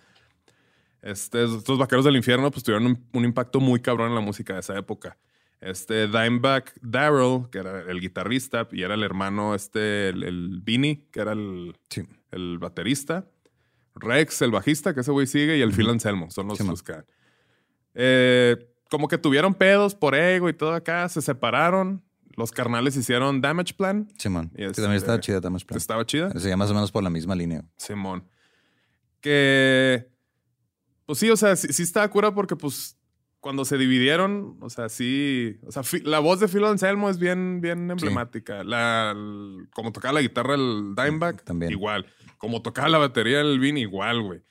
[1.01, 4.53] Este, estos vaqueros del infierno pues tuvieron un, un impacto muy cabrón en la música
[4.53, 5.17] de esa época.
[5.61, 11.07] Este Dimebag Darrell, que era el guitarrista, y era el hermano, este, el, el Vinny,
[11.11, 12.01] que era el, Sí.
[12.31, 13.27] el baterista.
[13.93, 16.95] Rex, el bajista, que ese güey sigue, y el Phil Anselmo, son los, los que.
[17.93, 22.03] Eh, como que tuvieron pedos por ego y todo acá, se separaron.
[22.37, 24.07] Los carnales hicieron Damage Plan.
[24.17, 24.49] Simón.
[24.53, 25.77] Y Que este- también estaba chida, Damage Plan.
[25.77, 26.31] Estaba chida.
[26.39, 27.63] Se más o menos por la misma línea.
[27.77, 28.25] Simón.
[29.19, 30.09] Que.
[31.05, 32.97] Pues sí, o sea, sí, sí estaba cura porque, pues,
[33.41, 35.57] cuando se dividieron, o sea, sí.
[35.65, 38.63] O sea, la voz de Phil Anselmo es bien, bien emblemática.
[38.63, 41.71] La, el- como tocaba la guitarra el Dimebag, También.
[41.71, 42.05] igual.
[42.37, 44.41] Como tocaba la batería el Vin, igual, güey.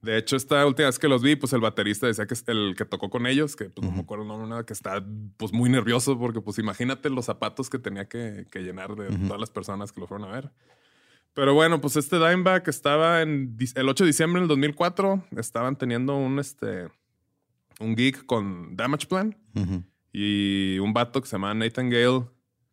[0.00, 2.74] De hecho, esta última vez que los vi, pues el baterista decía que es el
[2.76, 5.04] que tocó con ellos, que pues no me acuerdo el nombre, nada, que está
[5.36, 9.38] pues muy nervioso porque pues imagínate los zapatos que tenía que, que llenar de todas
[9.38, 10.50] las personas que lo fueron a ver.
[11.34, 16.16] Pero bueno, pues este Dimebag estaba en el 8 de diciembre del 2004, estaban teniendo
[16.16, 16.88] un, este,
[17.80, 19.36] un gig con Damage Plan
[20.12, 22.24] y un vato que se llamaba Nathan Gale,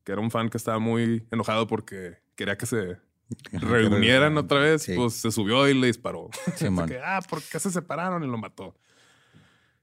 [0.04, 2.98] que era un fan que estaba muy enojado porque quería que se
[3.52, 4.94] reunieran otra vez, Sí.
[4.96, 6.30] pues se subió y le disparó.
[6.88, 8.24] Que, ah, ¿por qué se separaron?
[8.24, 8.76] Y lo mató.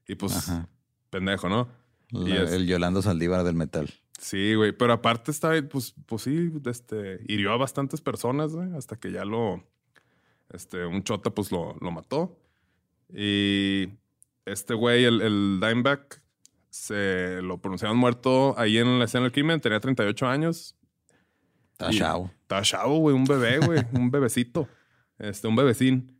[0.07, 0.67] Y pues, Ajá.
[1.09, 1.67] pendejo, ¿no?
[2.11, 3.89] La- Y es- El Yolando Saldívar del metal.
[4.19, 4.71] Sí, güey.
[4.71, 9.25] Pero aparte está, pues, pues sí, este, hirió a bastantes personas, güey, hasta que ya
[9.25, 9.63] lo,
[10.51, 12.39] este, un chota, pues lo, lo mató.
[13.13, 13.89] Y
[14.47, 16.21] este güey, el, el Dimebag,
[16.69, 20.75] se lo pronunciaron muerto ahí en la escena del crimen, tenía 38 años.
[21.73, 22.31] Está chavo.
[22.41, 24.67] Estaba chavo, güey, un bebé, güey, un bebecito.
[25.19, 26.19] Este, un bebecín.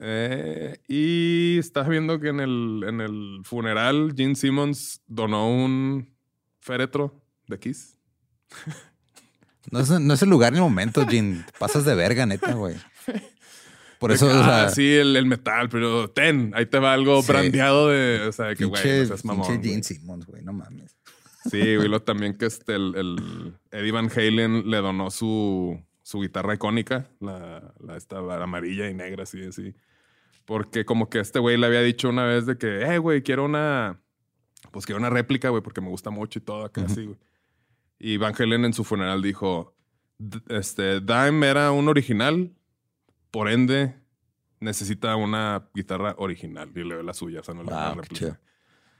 [0.00, 6.14] Eh, y estaba viendo que en el, en el funeral Gene Simmons donó un
[6.60, 7.96] féretro de Kiss.
[9.70, 11.44] No es, no es el lugar ni el momento, Jin.
[11.58, 12.76] Pasas de verga, neta, güey.
[13.98, 16.78] Por eso, De que, o sea, ah, sí, el, el metal, pero ten, ahí te
[16.78, 17.32] va algo Sí.
[17.32, 19.70] brandeado de, o sea, que güey, no seas mamón, pinche güey.
[19.70, 20.96] Gene Simmons, güey, no mames.
[21.50, 26.20] Sí, güey, lo también que este, el, el Eddie Van Halen le donó su, su
[26.20, 29.74] guitarra icónica, la, la esta amarilla y negra, así, así.
[30.44, 33.44] Porque como que este güey le había dicho una vez de que, eh, güey, quiero
[33.44, 34.00] una,
[34.70, 36.92] pues quiero una réplica, güey, porque me gusta mucho y todo acá, Ujú.
[36.92, 37.18] así, güey.
[37.98, 39.74] Y Van Halen en su funeral dijo,
[40.18, 42.52] "D- este, Dime era un original,
[43.30, 43.94] por ende
[44.60, 46.70] necesita una guitarra original.
[46.74, 48.36] Y le dio la suya, o sea, no Wow, chido.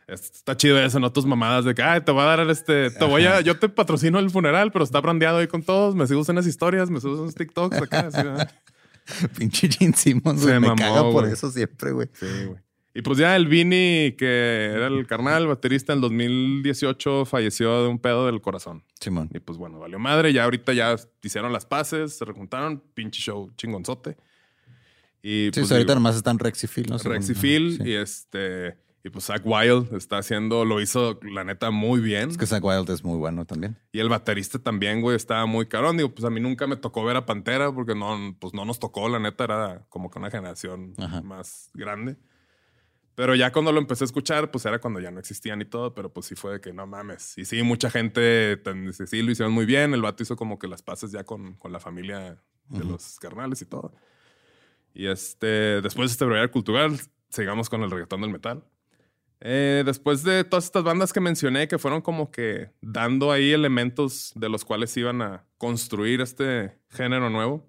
[0.06, 2.90] Es- Está chido eso, no tus mamadas de que, ay, te voy a dar este,
[2.90, 6.06] te voy a, yo te patrocino el funeral, pero está brandeado ahí con todos, me
[6.06, 8.08] sigo en las historias, me subo en los TikToks acá.
[8.08, 8.18] así.
[9.38, 10.46] Pinche Gene Simmons, Se.
[10.60, 12.08] Me mamó, caga por eso siempre, güey.
[12.14, 12.58] sí, güey.
[12.98, 18.00] Y pues ya el Vini, que era el carnal, baterista, en 2018 falleció de un
[18.00, 18.82] pedo del corazón.
[19.00, 19.30] Simón.
[19.32, 20.32] Y pues bueno, valió madre.
[20.32, 24.16] Ya ahorita ya hicieron las paces, se rejuntaron, pinche show chingonzote.
[25.22, 26.98] Y Sí, pues, ahorita digo, nomás están Rex y Phil, ¿no?
[26.98, 27.88] Rex y Phil Sí.
[27.88, 32.30] y este y pues Zach Wild está haciendo, lo hizo la neta muy bien.
[32.30, 33.78] Es que Zack Wild es muy bueno también.
[33.92, 35.96] Y el baterista también, güey, estaba muy carón.
[35.96, 38.80] Digo, pues a mí nunca me tocó ver a Pantera porque no, pues no nos
[38.80, 41.22] tocó, la neta era como que una generación Ajá.
[41.22, 42.16] más grande.
[43.18, 45.92] Pero ya cuando lo empecé a escuchar, pues era cuando ya no existían y todo,
[45.92, 47.36] pero pues sí fue de que no mames.
[47.36, 48.62] Y sí, mucha gente
[49.08, 49.92] sí, lo hicieron muy bien.
[49.92, 53.60] El vato hizo como que las paces ya con, con la familia de los carnales
[53.60, 53.92] y todo.
[54.94, 56.96] Y este, después de este brevedad cultural,
[57.28, 58.62] sigamos con el reggaetón del metal.
[59.40, 64.30] Eh, después de todas estas bandas que mencioné, que fueron como que dando ahí elementos
[64.36, 67.67] de los cuales iban a construir este género nuevo,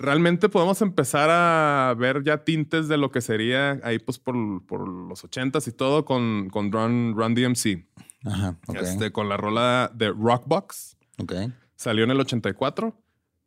[0.00, 4.34] realmente podemos empezar a ver ya tintes de lo que sería ahí pues por,
[4.66, 7.86] por los ochentas y todo con, con Run, Run DMC.
[8.24, 8.76] Ajá, ok.
[8.76, 10.96] Este, con la rola de Rockbox.
[11.18, 11.32] ok.
[11.76, 12.94] Salió en el 84.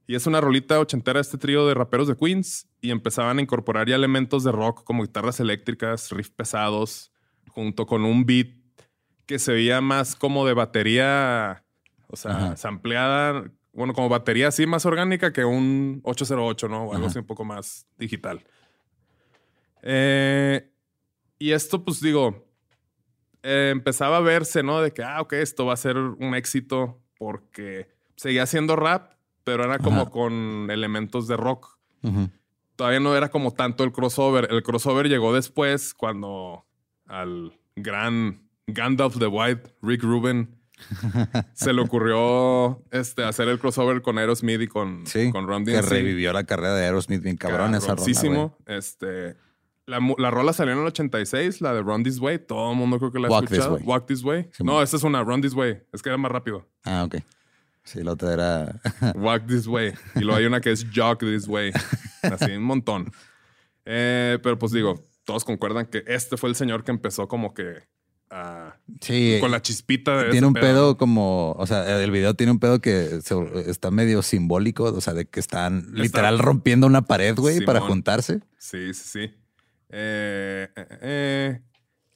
[0.05, 2.67] Y es una rolita ochentera de este trío de raperos de Queens.
[2.81, 7.11] Y empezaban a incorporar ya elementos de rock como guitarras eléctricas, riff pesados,
[7.49, 8.47] junto con un beat
[9.25, 11.63] que se veía más como de batería,
[12.07, 12.57] o sea, Ajá.
[12.57, 16.77] sampleada, bueno, como batería así más orgánica que un 808, ¿no?
[16.83, 17.07] O algo Ajá.
[17.07, 18.43] así un poco más digital.
[19.81, 20.69] Eh,
[21.39, 22.45] y esto, pues digo,
[23.41, 24.81] eh, empezaba a verse, ¿no?
[24.81, 29.63] De que, ah, ok, esto va a ser un éxito porque seguía siendo rap, pero
[29.65, 30.09] era como Ajá.
[30.12, 31.77] con elementos de rock.
[32.75, 34.47] Todavía no era como tanto el crossover.
[34.51, 36.65] El crossover llegó después cuando
[37.07, 40.55] al gran Gandalf the White, Rick Rubin,
[41.53, 45.81] se le ocurrió este, hacer el crossover con Aerosmith y con, Sí, con Run que
[45.81, 48.53] revivió la carrera de Aerosmith bien cabrón esa rola.
[48.65, 49.36] Este,
[49.86, 52.39] la, la rola salió en el 86, la de Run This Way.
[52.39, 53.75] Todo el mundo creo que la ha Walk This escuchado.
[53.75, 53.83] Way.
[53.86, 54.49] Walk This Way.
[54.51, 55.83] Sí, no, esta es una Run This Way.
[55.91, 56.67] Es que era más rápido.
[56.83, 57.17] Ah, ok.
[57.83, 58.81] Sí, la otra era...
[59.15, 59.93] Walk This Way.
[60.15, 61.71] Y luego hay una que es Jog This Way.
[62.21, 63.12] Así, un montón.
[63.86, 67.83] Eh, pero pues digo, todos concuerdan que este fue el señor que empezó como que
[69.01, 71.51] sí, con la chispita de tiene un pedo como...
[71.53, 74.85] O sea, el video tiene un pedo que se- está medio simbólico.
[74.85, 78.39] O sea, de que están literal rompiendo una pared, güey, para juntarse.
[78.57, 79.19] Sí, sí, sí.
[79.95, 81.61] Eh, eh, eh,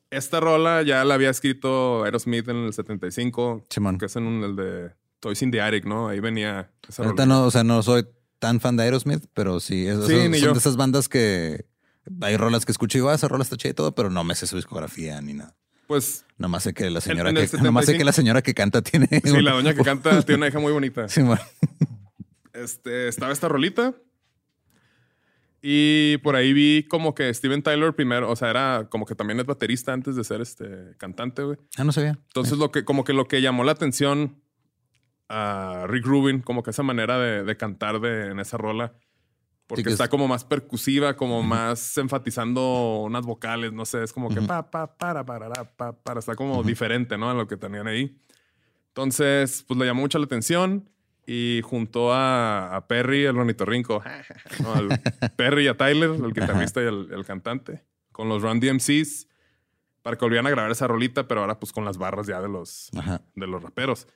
[0.10, 3.97] esta rola ya la había escrito Aerosmith en el 75, Simón.
[3.97, 6.08] que es en un, el de Toys in the Attic, ¿no?
[6.08, 7.36] Ahí venía esa Ahorita rola.
[7.36, 8.08] no, o sea, no soy
[8.39, 11.65] tan fan de Aerosmith, pero sí, es- Sí, son, ni son de esas bandas que
[12.21, 14.23] hay rolas que escucho y digo, ah, esa rola está chida y todo, pero no
[14.23, 15.56] me sé su discografía ni nada.
[15.88, 17.97] Pues Nomás sé que la señora en que nomás sé 75.
[17.97, 20.71] que la señora que canta tiene sí, la doña que canta tiene una hija muy
[20.71, 21.08] bonita.
[21.08, 21.41] Sí, bueno.
[22.54, 23.95] Este, estaba esta rolita.
[25.62, 29.39] Y por ahí vi como que Steven Tyler primero, o sea, era como que también
[29.39, 31.58] es baterista antes de ser este cantante, güey.
[31.78, 32.19] Ah, no sabía.
[32.28, 34.41] Entonces, lo que, como que lo que llamó la atención
[35.30, 38.93] a Rick Rubin, como que esa manera de, de cantar de, en esa rola,
[39.67, 44.30] porque Sí, está como más percusiva, como más enfatizando unas vocales, no sé, es como
[44.30, 44.47] que Ujú.
[44.47, 47.30] pa, pa, para, para, para, pa, para, está como diferente, ¿no?
[47.30, 48.17] A lo que tenían ahí.
[48.88, 50.89] Entonces, pues le llamó mucho la atención
[51.25, 54.01] y juntó a, a Perry, el ornitorrinco,
[54.63, 54.99] no, al
[55.36, 59.27] Perry y a Tyler, el guitarrista y el, el cantante, con los Run DMCs
[60.01, 62.47] para que volvieran a grabar esa rolita, pero ahora pues con las barras ya de
[62.47, 62.89] los,
[63.36, 64.08] de los raperos.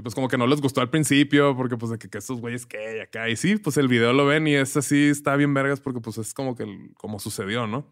[0.00, 2.40] Y pues como que no les gustó al principio, porque pues de que, que estos
[2.40, 3.28] güeyes que y acá.
[3.28, 6.16] Y sí, pues el video lo ven y es así, está bien vergas, porque pues
[6.16, 7.86] es como que el- como sucedió, ¿no?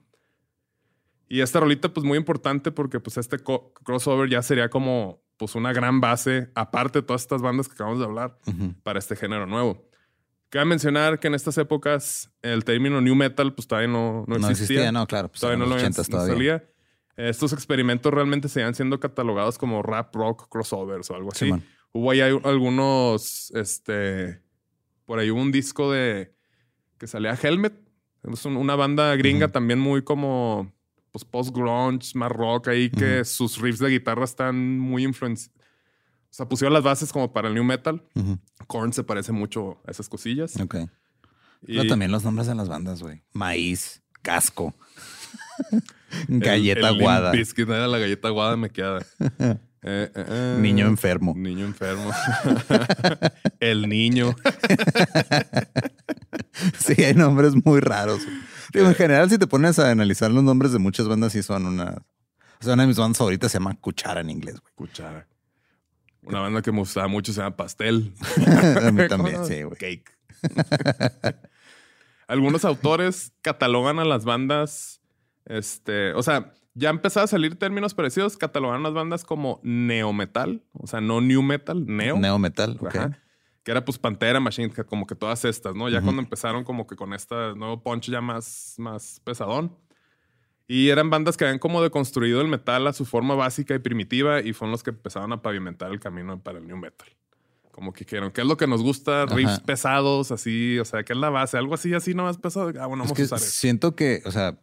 [1.29, 3.37] Y esta rolita pues muy importante porque pues este
[3.85, 7.99] crossover ya sería como pues una gran base, aparte de todas estas bandas que acabamos
[7.99, 8.39] de hablar,
[8.83, 9.87] para este género nuevo.
[10.49, 14.49] Cabe mencionar que en estas épocas el término new metal pues todavía no, no No
[14.49, 14.77] existía.
[14.77, 15.29] existía, no, claro.
[15.29, 16.35] Pues todavía no lo los habían- 80s no todavía.
[16.59, 16.71] salía.
[17.29, 21.45] Estos experimentos realmente seguían siendo catalogados como rap rock crossovers o algo así.
[21.47, 21.65] Simón.
[21.93, 24.41] Hubo ahí algunos, este,
[25.07, 26.35] por ahí hubo un disco de
[26.99, 27.75] que salía Helmet.
[28.33, 30.73] Es un- una banda gringa también muy como
[31.13, 35.57] pues post grunge, más rock ahí que sus riffs de guitarra están muy influenciados.
[36.31, 38.05] O sea, pusieron las bases como para el new metal.
[38.67, 40.61] Korn se parece mucho a esas cosillas.
[40.61, 40.77] Ok.
[41.67, 43.23] Y Pero también los nombres de las bandas, güey.
[43.33, 44.75] Maíz, casco,
[46.29, 49.05] el- galleta el aguada, era la galleta aguada me queda.
[49.83, 50.57] Eh, eh, eh.
[50.61, 51.35] niño enfermo.
[51.37, 52.11] Niño enfermo.
[53.61, 54.35] el niño.
[56.79, 58.21] Sí, hay nombres muy raros.
[58.73, 61.67] Digo, en general, si te pones a analizar los nombres de muchas bandas, sí son
[61.67, 62.03] una.
[62.61, 64.73] O sea, una de mis bandas favoritas se llama Cuchara en inglés, güey.
[64.75, 65.27] Cuchara.
[66.23, 68.13] Una banda que me gustaba mucho se llama Pastel.
[68.83, 69.79] A mí también, sí, güey.
[69.79, 70.11] Cake.
[72.27, 75.01] Algunos autores catalogan a las bandas,
[75.47, 80.63] este, o sea, ya empezaba a salir términos parecidos, catalogan a las bandas como neometal,
[80.73, 82.19] o sea, no new metal, neo.
[82.19, 83.15] Neo metal, ok.
[83.65, 85.89] Que era pues Pantera, Machine, como que todas estas, ¿no?
[85.89, 89.77] Ya cuando empezaron como que con este nuevo punch ya más, más pesadón.
[90.67, 94.41] Y eran bandas que habían como deconstruido el metal a su forma básica y primitiva
[94.41, 97.09] y fueron los que empezaron a pavimentar el camino para el new metal.
[97.73, 99.27] Como que dijeron, ¿qué es lo que nos gusta?
[99.27, 101.57] Riffs pesados, así, o sea, ¿qué es la base?
[101.59, 102.69] Algo así, así nomás pesado.
[102.81, 103.51] Ah, bueno, Es vamos que a usar eso.
[103.51, 104.59] siento que, o sea,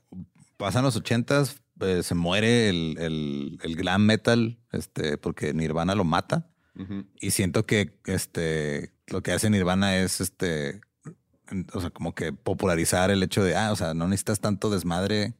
[0.58, 6.04] pasan los ochentas, eh, se muere el, el, el glam metal, este, porque Nirvana lo
[6.04, 6.50] mata.
[7.22, 10.82] Y siento que este lo que hace Nirvana es este,
[11.74, 15.36] o sea, como que popularizar el hecho de, ah, o sea, no necesitas tanto desmadre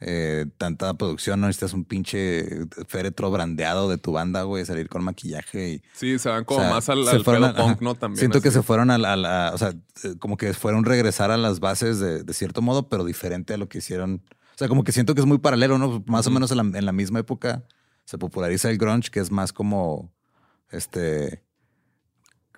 [0.00, 2.46] eh, tanta producción, no necesitas un pinche
[2.86, 5.82] féretro brandeado de tu banda, güey, salir con maquillaje y...
[5.92, 7.80] Sí, se van como O sea, más al, se al fueron pedo a- punk.
[7.80, 7.94] ¿no?
[7.96, 8.20] También.
[8.20, 9.74] Siento que se fueron a la, a la- o sea,
[10.20, 13.68] como que fueron regresar a las bases de, de cierto modo, pero diferente a lo
[13.68, 14.22] que hicieron.
[14.58, 16.02] O sea, como que siento que es muy paralelo, ¿no?
[16.08, 17.62] Más o menos en la, en la misma época
[18.04, 20.12] se populariza el grunge, que es más como,
[20.72, 21.44] este,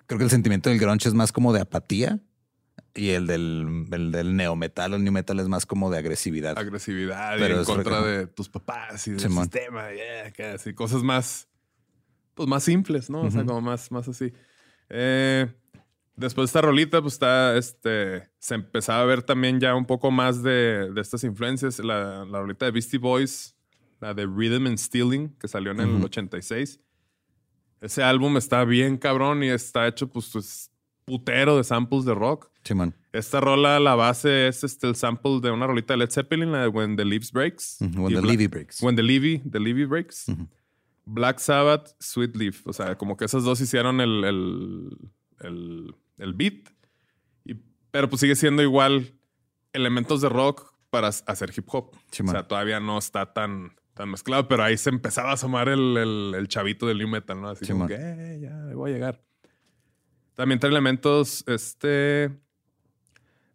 [0.07, 2.19] creo que el sentimiento del grunge es más como de apatía
[2.95, 6.57] y el del, el del neometal o el new metal es más como de agresividad.
[6.57, 9.43] agresividad y Pero en es contra de tus papás y del Simón.
[9.43, 11.49] sistema, yeah, cosas más,
[12.33, 13.21] pues más simples, ¿no?
[13.21, 14.33] O sea, como más, más así.
[14.89, 15.53] Eh,
[16.21, 20.11] después de esta rolita, pues está, este, se empezaba a ver también ya un poco
[20.11, 21.79] más de, de estas influencias.
[21.79, 23.55] La, la rolita de Beastie Boys,
[23.99, 26.05] la de Rhythm and Stealing, que salió en el Ujú.
[26.05, 26.79] 86.
[27.81, 30.71] Ese álbum está bien cabrón y está hecho, pues, pues
[31.05, 32.49] putero de samples de rock.
[32.63, 32.95] Simón.
[33.11, 36.61] Esta rola, la base es este, el sample de una rolita de Led Zeppelin, la
[36.61, 37.77] de When the Leaves Breaks.
[37.81, 38.81] When the Levy breaks.
[38.81, 40.27] When the Levy, the Levy Breaks.
[41.05, 42.65] Black Sabbath, Sweet Leaf.
[42.67, 44.97] O sea, como que esas dos hicieron el, el,
[45.39, 46.69] el, el beat.
[47.45, 47.55] Y-
[47.91, 49.13] pero pues sigue siendo igual
[49.73, 51.91] elementos de rock para hacer hip hop.
[51.93, 55.97] O sea, todavía no está tan, tan mezclado, pero ahí se empezaba a asomar el,
[55.97, 57.49] el, el chavito del new metal, ¿no?
[57.49, 59.21] Así como que, "Eh, ya, voy a llegar.
[60.35, 62.25] También trae elementos, este...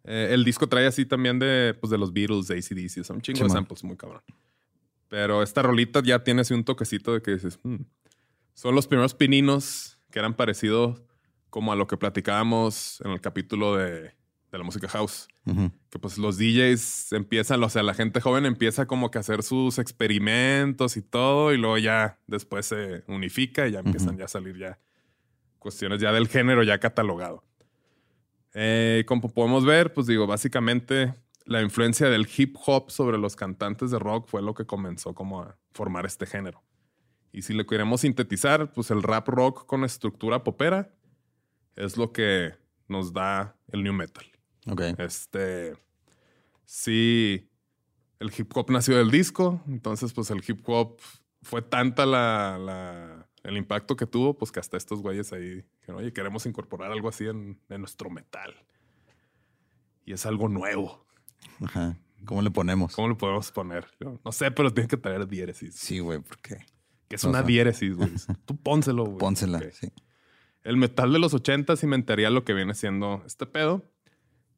[0.03, 3.03] eh, el disco trae así también de, pues, de los Beatles, de ACDC.
[3.03, 4.21] Son un chingo de samples, muy cabrón.
[5.09, 7.83] Pero esta rolita ya tiene así un toquecito de que dices, "Hmm".
[8.53, 11.01] son los primeros pininos que eran parecidos
[11.49, 14.01] como a lo que platicábamos en el capítulo de,
[14.51, 15.27] de la música house.
[15.45, 15.71] Ujú.
[15.89, 19.43] Que pues los DJs empiezan, o sea, la gente joven empieza como que a hacer
[19.43, 24.19] sus experimentos y todo, y luego ya después se unifica y ya empiezan Ujú.
[24.19, 24.79] ya a salir ya
[25.59, 27.43] cuestiones ya del género ya catalogado.
[28.53, 31.13] Eh, como podemos ver, pues digo, básicamente
[31.45, 35.41] la influencia del hip hop sobre los cantantes de rock fue lo que comenzó como
[35.41, 36.63] a formar este género.
[37.31, 40.89] Y si le queremos sintetizar, pues el rap rock con estructura popera
[41.77, 42.53] es lo que
[42.87, 44.25] nos da el new metal.
[44.67, 44.81] Ok.
[44.97, 45.75] Este,
[46.65, 47.49] sí,
[48.19, 50.99] el hip hop nació del disco, entonces pues el hip hop
[51.41, 56.01] fue tanta la, la- el impacto que tuvo, pues que hasta estos güeyes ahí dijeron,
[56.01, 58.53] oye, queremos incorporar algo así en, en nuestro metal.
[60.05, 61.05] Y es algo nuevo.
[61.61, 61.97] Ajá.
[62.25, 62.93] ¿Cómo le ponemos?
[62.95, 63.87] ¿Cómo lo podemos poner?
[64.01, 65.75] Yo no sé, pero tiene que traer diéresis.
[65.75, 66.57] Sí, güey, porque
[67.07, 68.09] Que es una diéresis, güey.
[68.45, 69.17] Tú pónselo, güey.
[69.17, 69.61] pónsela.
[69.71, 69.87] Sí.
[70.67, 73.85] El metal de los 80 cimentaría lo que viene siendo este pedo.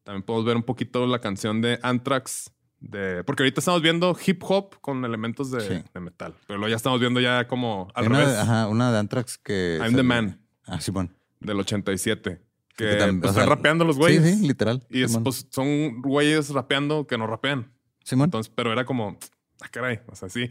[0.04, 2.52] También podemos ver un poquito la canción de Anthrax.
[2.80, 5.84] De, porque ahorita estamos viendo hip hop con elementos de, Sí.
[5.94, 6.34] de metal.
[6.48, 8.36] Pero luego ya estamos viendo ya como al una, revés.
[8.38, 9.78] ajá, una de Anthrax que.
[9.84, 11.16] I'm the Man Ah, Simón.
[11.42, 12.42] del 87.
[12.76, 14.24] Que, Que tam- pues, o sea, están rapeando los güeyes.
[14.24, 14.82] Sí, sí, literal.
[14.90, 17.72] Y es, pues, son güeyes rapeando que no rapean.
[18.04, 18.26] Simón.
[18.28, 19.18] Entonces, pero era como,
[19.62, 20.00] ah, caray.
[20.08, 20.50] O sea, sí.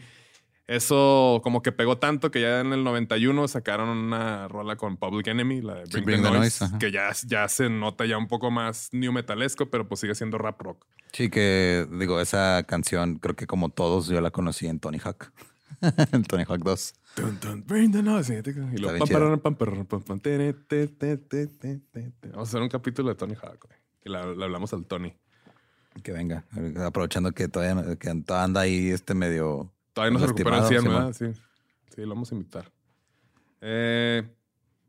[0.68, 5.28] Eso como que pegó tanto que ya en el 91 sacaron una rola con Public
[5.28, 8.28] Enemy, la de Sí, Bring, Bring the Noise, que ya, ya se nota ya un
[8.28, 10.86] poco más new metalesco, pero pues sigue siendo rap rock.
[11.12, 15.32] Sí, que digo, esa canción, creo que como todos, yo la conocí en Tony Hawk.
[16.12, 16.94] en Tony Hawk 2.
[17.16, 18.36] Dun, dun, bring the noise.
[18.36, 18.52] Y te.
[22.30, 23.78] Vamos a hacer un capítulo de Tony Hawk, güey.
[24.04, 25.14] Y le hablamos al Tony.
[26.02, 26.44] Que venga,
[26.84, 29.72] aprovechando que todavía que todavía anda ahí este medio.
[29.98, 31.34] Todavía no se recupera el Lastimado, 100, ¿verdad?
[31.34, 31.40] Sí.
[31.92, 32.70] Sí, lo vamos a invitar.
[33.60, 34.22] Eh,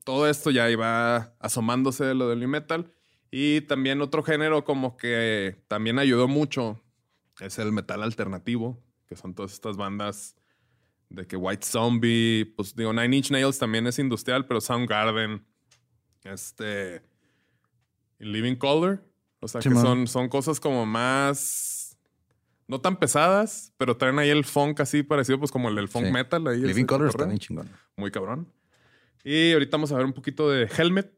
[0.04, 2.94] todo esto ya iba asomándose de lo del new metal.
[3.32, 6.80] Y también otro género como que también ayudó mucho
[7.40, 10.36] es el metal alternativo, que son todas estas bandas
[11.10, 15.44] de que White Zombie, pues digo, Nine Inch Nails también es industrial, pero Soundgarden,
[16.24, 17.02] este,
[18.20, 19.04] Living Color,
[19.40, 21.79] o sea que son, son cosas como más,
[22.70, 26.06] no tan pesadas, pero traen ahí el funk así parecido, pues como el del funk
[26.06, 26.12] Sí.
[26.14, 26.48] metal.
[26.48, 27.70] Ahí Living ese Color está bien chingón.
[27.98, 28.48] Muy cabrón.
[29.24, 31.12] Y ahorita vamos a ver un poquito de Helmet,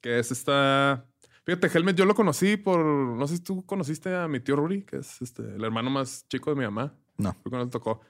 [0.00, 1.06] que es esta.
[1.44, 2.84] Fíjate, Helmet yo lo conocí por.
[2.84, 6.26] No sé si tú conociste a mi tío Ruri, que es este, el hermano más
[6.28, 6.94] chico de mi mamá.
[7.18, 7.34] No.
[7.42, 8.00] Fue cuando tocó.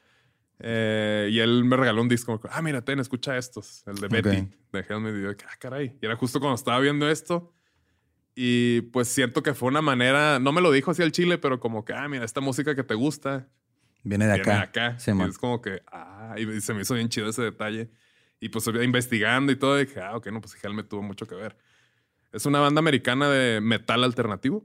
[0.61, 2.41] Eh, y él me regaló un disco.
[2.51, 3.83] Ah, mira, ten, escucha estos.
[3.87, 5.17] El de Betty, de Helmet.
[5.17, 5.97] Y yo, ah, caray.
[6.01, 7.53] Y era justo cuando estaba viendo esto.
[8.43, 10.39] Y pues siento que fue una manera.
[10.39, 12.83] No me lo dijo así al chile, pero como que, ah, mira, esta música que
[12.83, 13.51] te gusta
[14.03, 14.99] Viene de viene acá.
[14.99, 17.91] Sí, y es como que, ah, y se me hizo bien chido ese detalle.
[18.41, 21.59] Y pues investigando y todo, dije, ah, ok, no, pues Helmet tuvo mucho que ver.
[22.33, 24.65] Es una banda americana de metal alternativo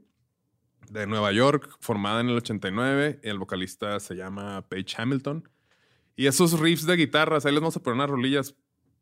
[0.88, 3.20] de Nueva York, formada en el 89.
[3.22, 5.46] El vocalista se llama Paige Hamilton.
[6.14, 8.54] Y esos riffs de guitarras, ahí les vamos a poner unas rolillas,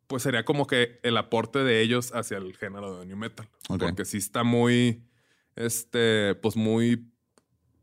[0.06, 3.48] pues sería como que el aporte de ellos hacia el género de New Metal.
[3.68, 3.80] Ok.
[3.80, 5.02] Porque sí está muy,
[5.56, 7.10] este, pues muy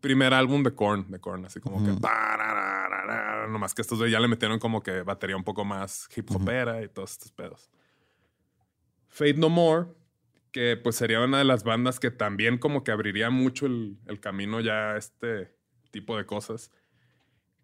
[0.01, 1.91] primer álbum de Korn, de Korn, así como que
[3.51, 6.87] nomás que estos ya le metieron como que batería un poco más hip hopera y
[6.87, 7.69] todos estos pedos.
[9.07, 9.87] Fate No More,
[10.51, 14.19] que pues sería una de las bandas que también como que abriría mucho el, el
[14.19, 15.53] camino ya a este
[15.91, 16.71] tipo de cosas.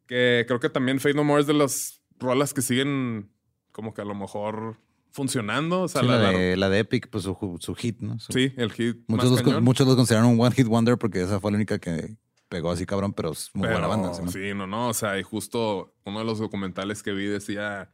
[0.08, 3.32] Que creo que también Fate No More es de las rolas que siguen
[3.78, 4.80] como que a lo mejor
[5.12, 5.84] funcionando.
[5.84, 8.18] O sea, Sí, la- la, de, la de Epic, pues su, su hit, ¿no?
[8.20, 8.98] Su- sí, el hit.
[9.08, 9.64] Muchos más los, cañón.
[9.64, 12.18] muchos los consideran un One Hit Wonder porque esa fue la única que
[12.50, 14.14] pegó así cabrón, pero es muy buena banda.
[14.30, 14.88] Sí, no, no.
[14.90, 17.94] O sea, y justo uno de los documentales que vi decía,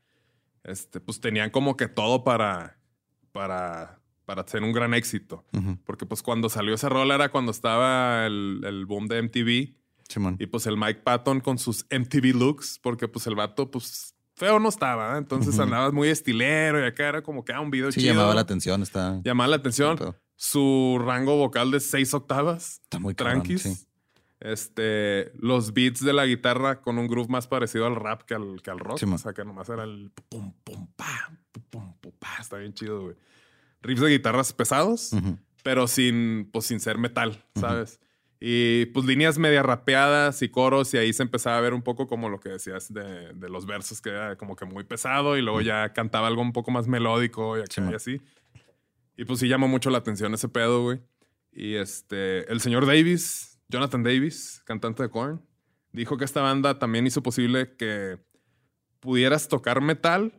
[0.64, 2.80] este, pues tenían como que todo para,
[3.34, 5.44] para, para hacer un gran éxito.
[5.86, 9.76] Porque pues cuando salió esa rola era cuando estaba el, el boom de MTV
[10.08, 10.38] Simón.
[10.40, 14.13] y pues el Mike Patton con sus MTV looks, porque pues el vato pues
[14.44, 15.18] feo no estaba, ¿eh?
[15.20, 15.64] entonces Ujú.
[15.64, 18.14] andaba muy estilero y acá era como que ah, un video Sí, chido.
[18.14, 19.98] llamaba la atención, está, Llamaba la atención.
[19.98, 23.62] Pero- Su rango vocal de seis octavas está muy cabrón, tranquis.
[23.62, 23.88] sí.
[24.40, 28.62] Este, los beats de la guitarra con un groove más parecido al rap que al,
[28.62, 28.98] que al rock.
[29.00, 31.32] Sí, o sea, que nomás era el pum, pum, pa,
[31.70, 32.38] pum, pum, pa.
[32.42, 33.16] Está bien chido, güey.
[33.82, 35.38] Riffs de guitarras pesados, Ujú.
[35.64, 38.02] pero sin, pues, sin ser metal, ¿sabes?
[38.46, 42.08] Y pues líneas media rapeadas y coros, y ahí se empezaba a ver un poco
[42.08, 45.42] como lo que decías de, de los versos, que era como que muy pesado, y
[45.42, 47.92] luego ya cantaba algo un poco más melódico y acá Sí, man.
[47.94, 48.22] y así.
[49.16, 51.00] Y pues sí llamó mucho la atención ese pedo, güey.
[51.54, 55.42] Y este, el señor Davis, Jonathan Davis, cantante de Korn,
[55.94, 58.18] dijo que esta banda también hizo posible que
[59.00, 60.34] pudieras tocar metal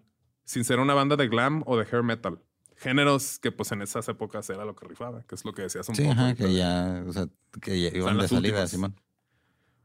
[0.45, 2.39] sin ser una banda de glam o de hair metal.
[2.85, 5.89] Géneros que pues en esas épocas era lo que rifaba, que es lo que decías
[5.89, 6.13] un Sí, poco.
[6.13, 7.27] ajá, que ya, o sea,
[7.61, 8.71] que ya iban de salida, últimas.
[8.71, 8.95] Simón.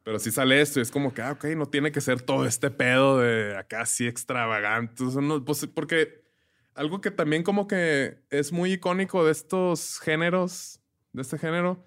[0.04, 2.46] Pero si sale esto y es como que, ah, ok, no tiene que ser todo
[2.46, 5.04] este pedo de acá así extravagante.
[5.04, 6.24] O sea, no, pues, porque
[6.76, 10.80] algo que también como que es muy icónico de estos géneros,
[11.14, 11.86] de este género,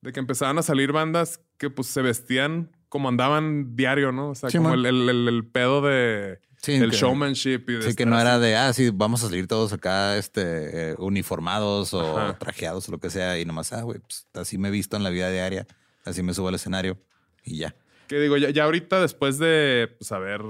[0.00, 4.30] de que empezaban a salir bandas que pues se vestían como andaban diario, ¿no?
[4.30, 4.78] O sea, Sí, como man.
[4.80, 8.20] el, el- el- el pedo de Sí, el que- showmanship y de Sí, que no
[8.20, 12.38] era de, ah, sí, vamos a salir todos acá este, eh, uniformados o Ajá.
[12.38, 13.38] trajeados o lo que sea.
[13.38, 15.66] Y nomás, ah, güey, pues así me he visto en la vida diaria,
[16.04, 16.98] así me subo al escenario
[17.44, 17.74] y ya.
[18.08, 20.42] Que digo, ya, ya ahorita después de pues, haber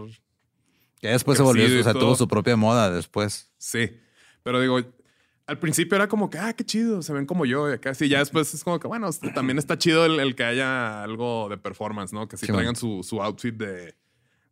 [1.03, 2.03] Ya después se volvió, o sea, todo.
[2.03, 3.53] tuvo su propia moda después.
[3.59, 3.91] Sí,
[4.43, 4.81] pero digo,
[5.47, 7.95] al principio era como que, ah, qué chido, se ven como yo y acá.
[7.95, 11.03] Sí, ya después es como que, bueno, este, también está chido el, el que haya
[11.05, 12.27] algo de performance, ¿no?
[12.27, 13.95] Que sí, Sí, traigan su, su outfit de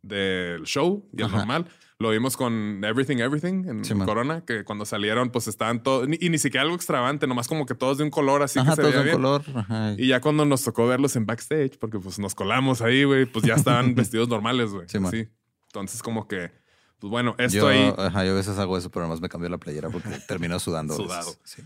[0.01, 1.37] del show y el Ajá.
[1.37, 1.65] normal.
[2.01, 3.93] Lo vimos con Everything Everything en Sí.
[3.93, 7.75] Corona, que cuando salieron, pues estaban todos, y ni siquiera algo extravagante, nomás como que
[7.75, 9.41] todos de un color así ajá, que se todos veía de un bien.
[9.43, 9.59] color.
[9.59, 9.93] Ajá.
[9.97, 13.43] Y ya cuando nos tocó verlos en backstage, porque pues nos colamos ahí, güey, pues
[13.43, 14.87] ya estaban vestidos normales, güey.
[14.87, 14.97] Sí.
[15.11, 15.27] Sí.
[15.65, 16.51] Entonces, como que,
[16.99, 17.93] pues bueno, esto yo, ahí.
[17.97, 20.95] ajá, yo a veces hago eso, pero nomás me cambio la playera porque termino sudando.
[20.95, 21.33] Sudado.
[21.43, 21.61] Sí.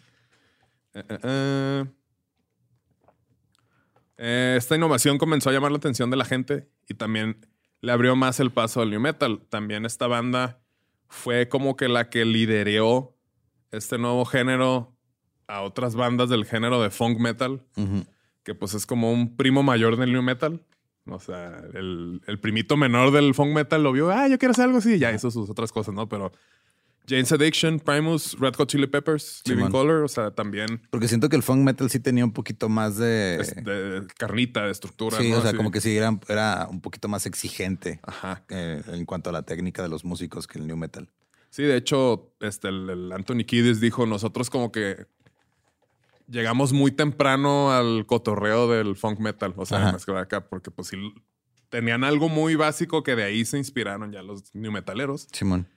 [0.95, 1.85] Eh, eh.
[4.17, 7.45] Eh, esta innovación comenzó a llamar la atención de la gente y también
[7.83, 9.41] le abrió más el paso al new metal.
[9.49, 10.61] También esta banda
[11.09, 13.17] fue como que la que lideró
[13.71, 14.95] este nuevo género
[15.47, 17.61] a otras bandas del género de funk metal,
[18.43, 20.63] que pues es como un primo mayor del new metal.
[21.07, 24.63] O sea, el, el primito menor del funk metal lo vio, ah, yo quiero hacer
[24.63, 26.07] algo así, y ya hizo sus otras cosas, ¿no?
[26.07, 26.31] Pero
[27.07, 29.69] Jane's Addiction, Primus, Red Hot Chili Peppers, Living.
[29.69, 32.97] Color, o sea, también Porque siento que el funk metal sí tenía un poquito más
[32.97, 33.37] de.
[33.41, 35.17] es de carnita, de estructura.
[35.17, 35.39] sí, ¿no?
[35.39, 38.43] o sea, como que sí era, era un poquito más exigente Ajá.
[38.49, 41.09] eh, en cuanto a la técnica de los músicos que el new metal.
[41.49, 45.05] Sí, de hecho, este, el, el Anthony Kiddis dijo, nosotros como que
[46.27, 49.91] llegamos muy temprano al cotorreo del funk metal, o sea, Ajá.
[49.91, 50.97] más que acá, porque pues sí
[51.69, 55.27] tenían algo muy básico que de ahí se inspiraron ya los new metaleros.
[55.31, 55.67] Simón.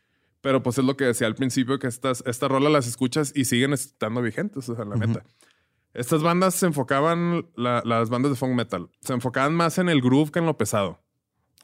[0.41, 3.45] Pero pues es lo que decía al principio, que estas, esta rola las escuchas y
[3.47, 5.07] siguen estando vigentes, o sea, la Ujú.
[5.07, 5.25] neta.
[5.95, 10.01] Estas bandas se enfocaban, la- las bandas de funk metal, se enfocaban más en el
[10.03, 11.01] groove que en lo pesado.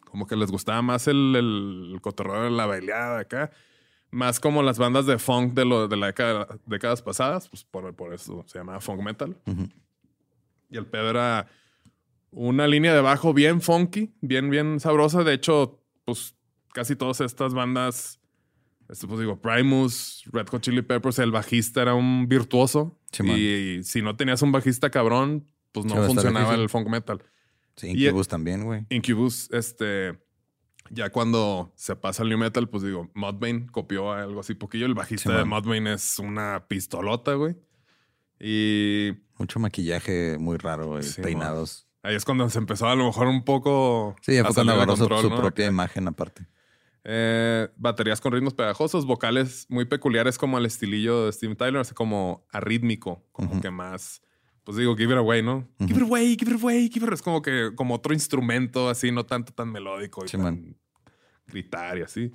[0.07, 3.51] Como que les gustaba más el, el cotorreo de la baileada acá.
[4.11, 7.95] Más como las bandas de funk de, lo, de la década, décadas pasadas, pues por,
[7.95, 9.37] por eso se llamaba funk metal.
[10.69, 11.47] Y el pedo era
[12.31, 15.25] una línea de bajo bien funky, bien, bien sabrosa.
[15.25, 16.35] De hecho, pues
[16.75, 18.21] casi todas estas bandas,
[18.93, 23.01] este, pues digo, Primus, Red Hot Chili Peppers, el bajista era un virtuoso.
[23.25, 27.23] Y si no tenías un bajista cabrón, pues Sí, no funcionaba el funk metal.
[27.75, 28.85] Sí, Y- Incubus también, güey.
[28.91, 30.19] Incubus, este,
[30.91, 34.85] ya cuando se pasa al new metal, pues digo, Mudvayne copió algo así poquillo.
[34.85, 35.63] El bajista de Simón.
[35.63, 37.57] Mudvayne es una pistolota, güey.
[38.39, 41.03] Y Mucho maquillaje muy raro, güey.
[41.03, 41.89] Sí, peinados.
[42.03, 44.17] Ahí es cuando se empezó a lo mejor un poco.
[44.21, 46.47] Sí, ya a fue cuando de agarró su, propia imagen aparte.
[47.05, 51.95] Eh, baterías con ritmos pegajosos, vocales muy peculiares como el estilillo de Steven Tyler, así
[51.95, 53.61] como arrítmico, como Ujú.
[53.61, 54.23] que más
[54.65, 55.67] pues digo, give it away, ¿no?
[55.81, 57.15] Give it away, give it away, give it away.
[57.15, 60.77] Es como que, como otro instrumento así, no tanto tan melódico y Sí, tan man.
[61.49, 62.31] gritar y así.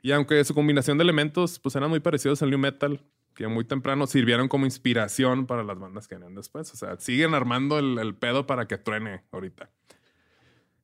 [0.00, 3.04] Y aunque su combinación de elementos, pues eran muy parecidos al new metal,
[3.34, 6.72] que muy temprano sirvieron como inspiración para las bandas que venían después.
[6.72, 9.68] O sea, siguen armando el, el pedo para que truene ahorita.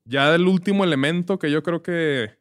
[0.04, 2.36] Ya el último elemento que yo creo que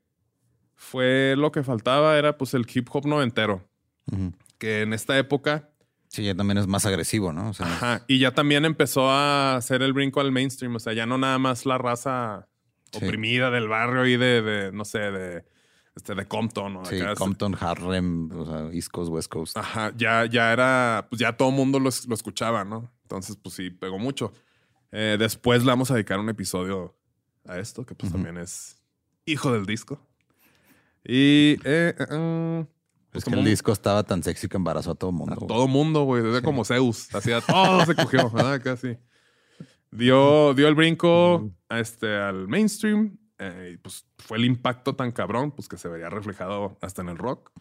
[0.81, 3.63] fue lo que faltaba era pues el hip hop noventero,
[4.11, 4.33] Ujú.
[4.57, 5.67] que en esta época
[6.07, 7.51] Sí, ya también es más agresivo, ¿no?
[7.51, 8.03] O sea, Ajá.
[8.07, 10.75] Y ya también empezó a hacer el brinco al mainstream.
[10.75, 12.49] O sea, ya no nada más la raza
[12.91, 12.97] Sí.
[13.05, 15.45] oprimida del barrio y de, de, no sé, de,
[15.95, 16.75] este, de Compton.
[16.75, 17.15] o sí, acá.
[17.15, 19.55] Compton, Harlem, o sea, East Coast, West Coast.
[19.55, 19.93] Ajá.
[19.95, 22.91] Ya, ya era, pues ya todo el mundo lo, es- lo escuchaba, ¿no?
[23.03, 24.33] Entonces, pues sí, pegó mucho.
[24.91, 26.93] Eh, después le vamos a dedicar un episodio
[27.47, 28.81] a esto, que pues también es
[29.25, 30.05] hijo del disco.
[31.03, 32.67] Y eh, eh, eh, es
[33.11, 35.33] pues que como el disco estaba tan sexy que embarazó a todo el mundo.
[35.33, 35.47] a güey.
[35.47, 36.23] todo mundo, güey.
[36.23, 37.13] Desde como Zeus.
[37.13, 38.61] Hacía todo se cogió, ¿verdad?
[38.63, 38.97] Casi.
[39.91, 43.17] Dio, dio el brinco a este, al mainstream.
[43.39, 47.09] eh, y pues fue el impacto tan cabrón, pues que se vería reflejado hasta en
[47.09, 47.51] el rock.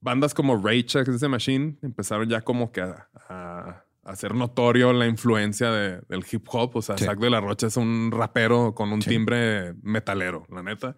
[0.00, 4.92] Bandas como Rage Against the Machine empezaron ya como que a, a- a hacer notorio
[4.92, 6.76] la influencia de- del hip hop.
[6.76, 7.04] O sea, Sí.
[7.06, 9.10] Zack de la Rocha es un rapero con un Sí.
[9.10, 10.96] timbre metalero, la neta.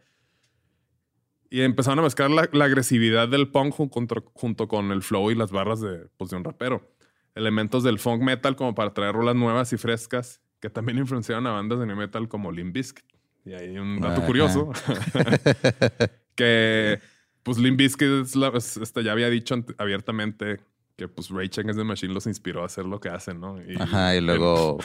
[1.51, 5.31] Y empezaron a mezclar la, la agresividad del punk jun- junto, junto con el flow
[5.31, 6.95] y las barras de, pues, de un rapero.
[7.35, 11.53] Elementos del funk metal como para traer rolas nuevas y frescas que también influenciaron a
[11.53, 13.05] bandas de new metal como Limp Bizkit.
[13.45, 14.71] Y hay un dato curioso
[16.35, 17.01] que
[17.43, 20.61] pues Limp Bizkit es la- es- este, ya había dicho abiertamente
[20.97, 23.57] que pues Rage Against the Machine los inspiró a hacer lo que hacen, ¿no?
[23.63, 24.79] Y Ajá, y luego.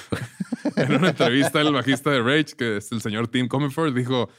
[0.76, 4.30] en una entrevista el bajista de Rage, que es el señor Tim Comerford, dijo: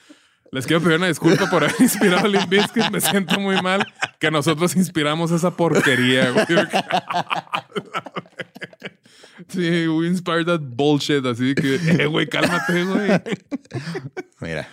[0.54, 2.88] Les quiero pedir una disculpa por haber inspirado a Limp Bizkit.
[2.92, 3.84] Me siento muy mal
[4.20, 6.46] que nosotros inspiramos esa porquería, güey.
[9.48, 11.26] Sí, we inspired that bullshit.
[11.26, 13.10] Así que, eh, güey, cálmate, güey.
[14.40, 14.68] Mira.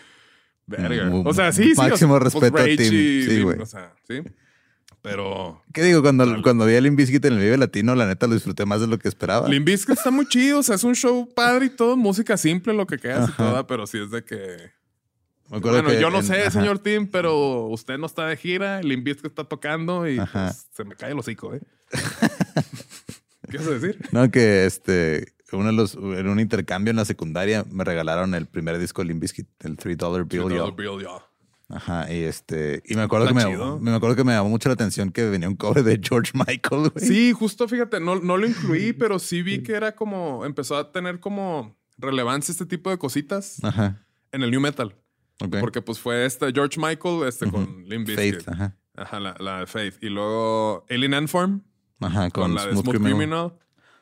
[0.67, 1.11] Verga.
[1.25, 1.81] O sea, sí, sí.
[1.81, 2.93] máximo o sea, respeto a Tim.
[2.93, 3.59] y Sí, güey.
[3.59, 4.21] O sea, sí.
[5.01, 6.03] Pero ¿Qué digo?
[6.03, 8.87] Cuando, cuando vi el Limbiskit en el Vive Latino, la neta lo disfruté más de
[8.87, 9.49] lo que esperaba.
[9.49, 10.59] Limp Bizkit está muy chido.
[10.59, 11.97] O sea, es un show padre y todo.
[11.97, 13.65] Música simple, lo que queda y toda.
[13.65, 14.80] Pero sí es de que...
[15.51, 16.51] Me acuerdo Bueno, que yo no en- sé, ajá.
[16.51, 20.83] señor Tim, pero usted no está de gira, el Invisco está tocando y pues, se
[20.85, 21.61] me cae el hocico, ¿eh?
[23.49, 23.99] ¿Qué vas a decir?
[24.11, 28.45] No, que este, uno de los, en un intercambio en la secundaria me regalaron el
[28.47, 30.73] primer disco de Limp Bizkit, el $3 Bill Dollar.
[30.75, 31.25] Bill, ya.
[31.75, 34.73] Ajá, y este, y me acuerdo, que me, me acuerdo que me llamó mucho la
[34.73, 37.05] atención que venía un cover de George Michael, güey.
[37.05, 40.91] Sí, justo fíjate, no, no lo incluí, pero sí vi que era como, empezó a
[40.91, 44.05] tener como relevancia este tipo de cositas Ajá.
[44.31, 44.95] en el New Metal.
[45.49, 48.43] Porque pues fue este George Michael este con Limp Bizkit.
[48.43, 48.77] Faith, ajá.
[48.95, 49.95] Ajá, la, la de Faith.
[50.01, 51.63] Y luego Alien Ant Farm
[51.99, 53.17] Ajá, con, con, la de Smooth, Smooth Criminal.
[53.17, 53.53] Criminal.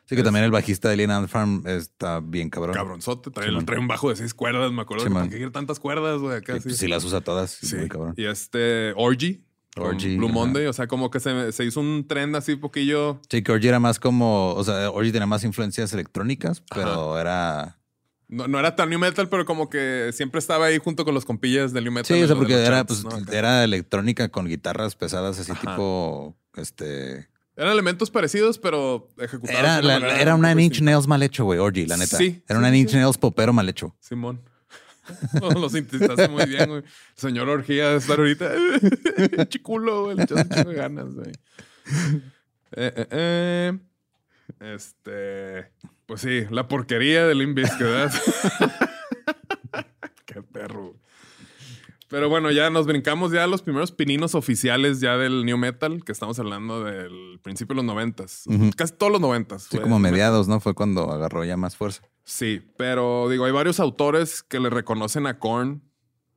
[0.06, 2.74] Sí, que también el bajista de Alien Ant Farm está bien cabrón.
[2.74, 3.30] Cabronzote.
[3.30, 3.64] Trae, Simón.
[3.64, 5.04] trae un bajo de seis cuerdas, me acuerdo.
[5.04, 5.22] Sí, que man.
[5.22, 6.36] ¿Para qué quiere tantas cuerdas, güey?
[6.36, 6.70] Acá sí.
[6.70, 7.50] sí las usa todas.
[7.50, 7.76] Sí.
[7.76, 8.14] Muy cabrón.
[8.16, 9.44] Y este Orgy.
[9.76, 10.34] Orgy, Blue ajá.
[10.34, 10.66] Monday.
[10.66, 13.20] O sea, como que se, se hizo un trend así poquillo.
[13.30, 17.79] Sí, que Orgy era más como, o sea, Orgy tenía más influencias electrónicas, pero era...
[18.32, 21.24] No, no era tan new metal, pero como que siempre estaba ahí junto con los
[21.24, 22.16] compillas del new metal.
[22.16, 23.10] Sí, o sea, porque era, pues, ¿no?
[23.32, 25.60] Era electrónica con guitarras pesadas así Ajá.
[25.60, 27.28] tipo, este...
[27.56, 29.58] Eran elementos parecidos, pero ejecutados.
[29.60, 30.92] Era, la- era un una poco Inch distinta.
[30.92, 32.16] Nails mal hecho, güey, Orgy, la neta.
[32.16, 32.96] Sí, Era sí, una sí, Inch sí.
[32.96, 33.94] Nails popero mal hecho.
[33.98, 34.40] Simón.
[35.42, 36.82] Lo sintetizaste muy bien, güey.
[37.16, 38.52] Señor Orgía de estar ahorita.
[39.48, 40.16] Chiculo, güey.
[40.16, 41.32] Le echas un ganas, güey.
[42.76, 43.78] Eh, eh, eh.
[44.60, 45.72] Este.
[46.10, 48.12] Pues sí, la porquería del Limbisk, ¿verdad?
[50.26, 50.96] Qué perro.
[52.08, 56.02] Pero bueno, ya nos brincamos ya a los primeros pininos oficiales ya del New Metal,
[56.04, 58.42] que estamos hablando del principio de los noventas.
[58.76, 59.62] Casi todos los noventas.
[59.62, 60.58] Sí, fue- como mediados, ¿no?
[60.58, 62.02] Fue cuando agarró ya más fuerza.
[62.24, 65.80] Sí, pero digo, hay varios autores que le reconocen a Korn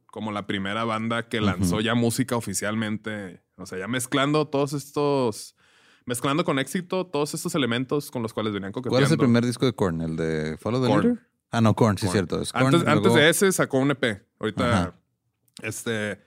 [0.06, 3.42] como la primera banda que lanzó ya música oficialmente.
[3.58, 5.56] O sea, ya mezclando todos estos.
[6.06, 8.96] Mezclando con éxito todos estos elementos con los cuales venían coqueteando.
[8.96, 10.02] ¿Cuál es el primer disco de Korn?
[10.02, 10.88] ¿El de Follow the.
[10.90, 11.20] Leader?
[11.52, 12.14] Ah, no, Korn, sí, es Korn.
[12.28, 12.42] cierto.
[12.42, 14.26] Es Korn, Antes, luego- antes de ese sacó un EP.
[14.40, 14.70] Ahorita.
[14.74, 14.96] Ajá.
[15.62, 16.20] Este.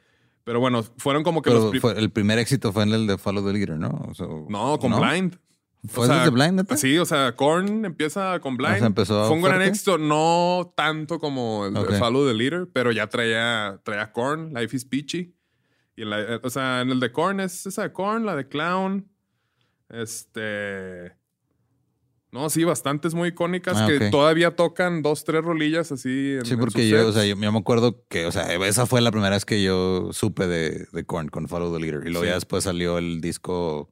[0.45, 1.81] Pero bueno, fueron como que Pero los.
[1.81, 3.89] fue- el primer éxito fue en el de Follow the Leader, ¿no?
[4.09, 5.37] O sea, No, con Blind.
[5.89, 6.77] ¿Fue O sea, desde Blind, neta?
[6.77, 8.75] Sí, o sea, Korn empieza con Blind.
[8.77, 12.69] O sea, empezó Fue un gran éxito, no tanto como el de Follow the Leader,
[12.73, 15.35] pero ya traía, traía Korn, Life is Peachy.
[15.97, 18.49] Y en la- o sea, en el de Korn es esa de Korn, la de
[18.49, 19.09] Clown.
[19.89, 21.13] Este.
[22.33, 26.35] No, sí, bastantes muy icónicas Ah, que todavía tocan dos, tres rolillas así.
[26.39, 29.01] En, Sí, porque yo, o sea, yo, yo me acuerdo que, o sea, esa fue
[29.01, 32.03] la primera vez que yo supe de, de Korn con Follow the Leader.
[32.07, 32.29] Y luego Sí.
[32.29, 33.91] ya después salió el disco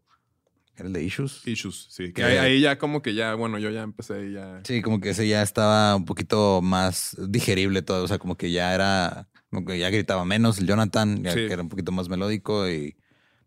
[0.77, 1.47] Era el de Issues.
[1.47, 2.07] Issues, sí.
[2.07, 4.61] Que Que- ahí, ahí ya como que ya, bueno, yo ya empecé y ya.
[4.65, 8.03] Sí, como que ese ya estaba un poquito más digerible todo.
[8.03, 11.47] O sea, como que ya era, como que ya gritaba menos el Jonathan, ya Sí.
[11.47, 12.69] que era un poquito más melódico.
[12.69, 12.97] Y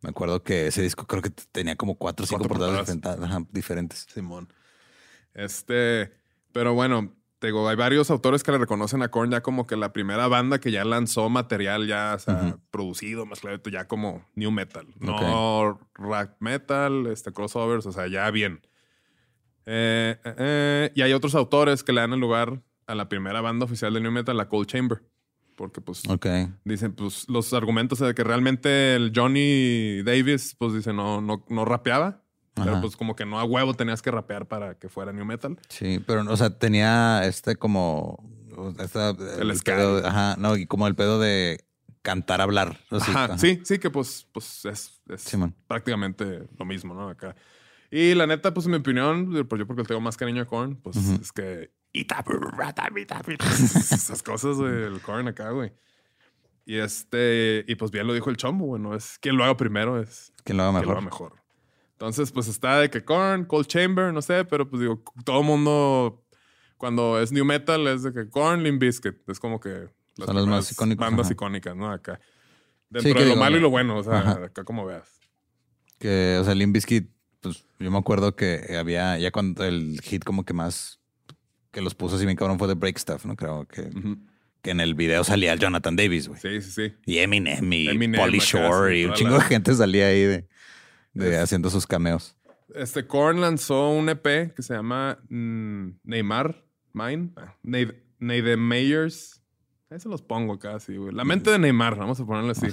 [0.02, 2.96] me acuerdo que ese disco creo que tenía como cuatro o cinco portadas portadas.
[2.96, 3.30] diferentes.
[3.30, 4.08] ajá, diferentes.
[4.14, 4.54] Simón.
[5.34, 6.12] Este,
[6.52, 9.76] pero bueno, te digo, hay varios autores que le reconocen a Korn ya como que
[9.76, 14.26] la primera banda que ya lanzó material ya, o sea, producido, más claro, ya como
[14.34, 18.62] new metal, no rock metal, este, crossovers, o sea, ya bien.
[19.68, 23.42] Eh, eh, eh, y hay otros autores que le dan el lugar a la primera
[23.42, 25.04] banda oficial de new metal, la Cold Chamber,
[25.58, 26.04] porque pues.
[26.64, 31.66] Dicen, pues, los argumentos de que realmente el Johnny Davis, pues, dice, no, no, no
[31.66, 32.24] rapeaba.
[32.54, 32.82] Pero Ajá.
[32.82, 35.60] pues como que no a huevo tenías que rapear para que fuera new metal.
[35.70, 38.18] Sí, pero, o sea, tenía este como.
[38.80, 39.76] esta- El ska.
[39.76, 41.64] pedo, ajá, no, y como el pedo de
[42.02, 42.80] cantar, hablar.
[42.90, 43.38] así, Ajá, ajá.
[43.38, 45.38] sí, sí, que pues, pues es, es
[45.68, 47.10] prácticamente lo mismo, ¿no?
[47.10, 47.36] Acá.
[47.92, 50.78] Y la neta, pues en mi opinión, pues yo porque tengo más cariño a Korn,
[50.78, 51.72] pues es que...
[51.94, 52.24] Mita.
[53.50, 55.72] Esas cosas, güey, el Korn acá, güey.
[56.66, 59.56] Y este, y pues bien lo dijo el chombo, güey, no es quien lo haga
[59.56, 60.92] primero, es ¿Quién lo haga lo mejor?
[60.98, 61.34] haga mejor.
[61.94, 66.24] Entonces, pues está de que Korn, Cold Chamber, no sé, pero pues digo, todo mundo
[66.78, 70.46] cuando es new metal es de que Korn, Limp Bizkit, es como que Son los
[70.48, 71.34] más icónicos, bandas ajá.
[71.34, 71.90] icónicas, ¿no?
[71.90, 72.20] Acá.
[72.90, 74.46] Dentro de lo digo, malo y lo bueno, o sea, Ajá.
[74.46, 75.10] acá como veas.
[76.00, 77.10] Que, o sea, Limp Bizkit,
[77.42, 81.00] pues yo me acuerdo que había, ya cuando el hit como que más
[81.78, 83.36] que los puso así bien cabrón fue de Break Stuff, ¿no?
[83.36, 83.88] Creo que,
[84.64, 86.42] que en el video salía el Jonathan Davis, güey.
[86.42, 86.96] Sí, sí, sí.
[87.06, 90.48] Y Eminem y Eminem Polly Shore y un chingo la- de gente salía ahí de,
[91.14, 92.36] de Es- haciendo sus cameos.
[92.74, 97.30] Este Korn lanzó un EP que se llama mm, Neymar Mine.
[97.36, 99.44] Ah, Ney- Neide Mayers.
[99.92, 101.14] Ahí se los pongo acá, sí, güey.
[101.14, 102.66] La mente de Neymar, vamos a ponerle así.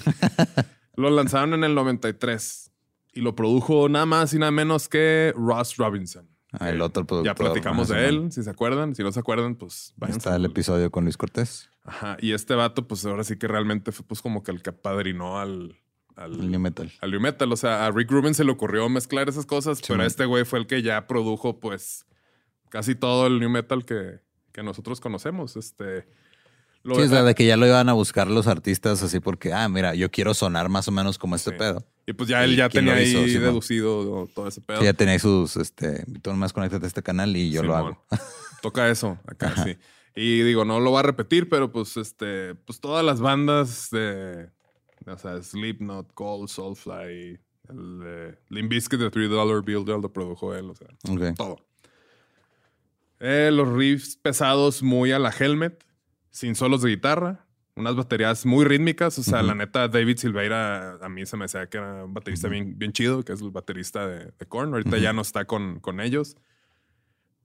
[0.96, 2.70] lo lanzaron en el 93
[3.12, 6.26] y lo produjo nada más y nada menos que Ross Robinson.
[6.60, 7.26] Ah, el otro productor.
[7.26, 8.94] Ya platicamos de él, si se acuerdan.
[8.94, 12.16] Si no se acuerdan, pues vayan está el episodio con Luis Cortés, Ajá.
[12.20, 15.38] Y este vato, pues ahora sí que realmente fue pues como que el que apadrinó
[15.38, 15.76] al,
[16.16, 16.90] al, New Metal.
[17.00, 17.52] al new metal.
[17.52, 20.06] O sea, a Rick Rubin se le ocurrió mezclar esas cosas, pero man.
[20.06, 22.06] este güey fue el que ya produjo, pues,
[22.70, 24.20] casi todo el new metal que,
[24.52, 25.56] que nosotros conocemos.
[25.56, 26.06] Este.
[26.82, 29.52] Lo, Sí, es la de que ya lo iban a buscar los artistas así porque,
[29.52, 31.56] ah, mira, yo quiero sonar más o menos como este Sí.
[31.58, 31.84] pedo.
[32.06, 34.82] Y pues ya él ¿Y ya tenía hizo, ahí deducido todo ese pedo.
[34.82, 38.04] Ya tenía sus, este, tú nomás conéctate a este canal y yo lo hago.
[38.62, 39.76] Toca eso acá, sí.
[40.16, 44.48] Y digo, no lo va a repetir, pero pues este, pues todas las bandas de,
[45.06, 50.54] o sea, Slipknot, Cold, Soulfly, el de Limp Bizkit de Three Dollar Bill, lo produjo
[50.54, 50.88] él, o sea,
[51.34, 51.66] todo.
[53.20, 55.84] Eh, los riffs pesados muy a la Helmet,
[56.30, 57.43] sin solos de guitarra,
[57.76, 59.18] unas baterías muy rítmicas.
[59.18, 62.48] O sea, la neta, David Silveira a mí se me hacía que era un baterista
[62.48, 64.72] bien, bien chido, que es el baterista de, de Korn.
[64.72, 64.98] Ahorita Ujú.
[64.98, 66.36] ya no está con, con ellos.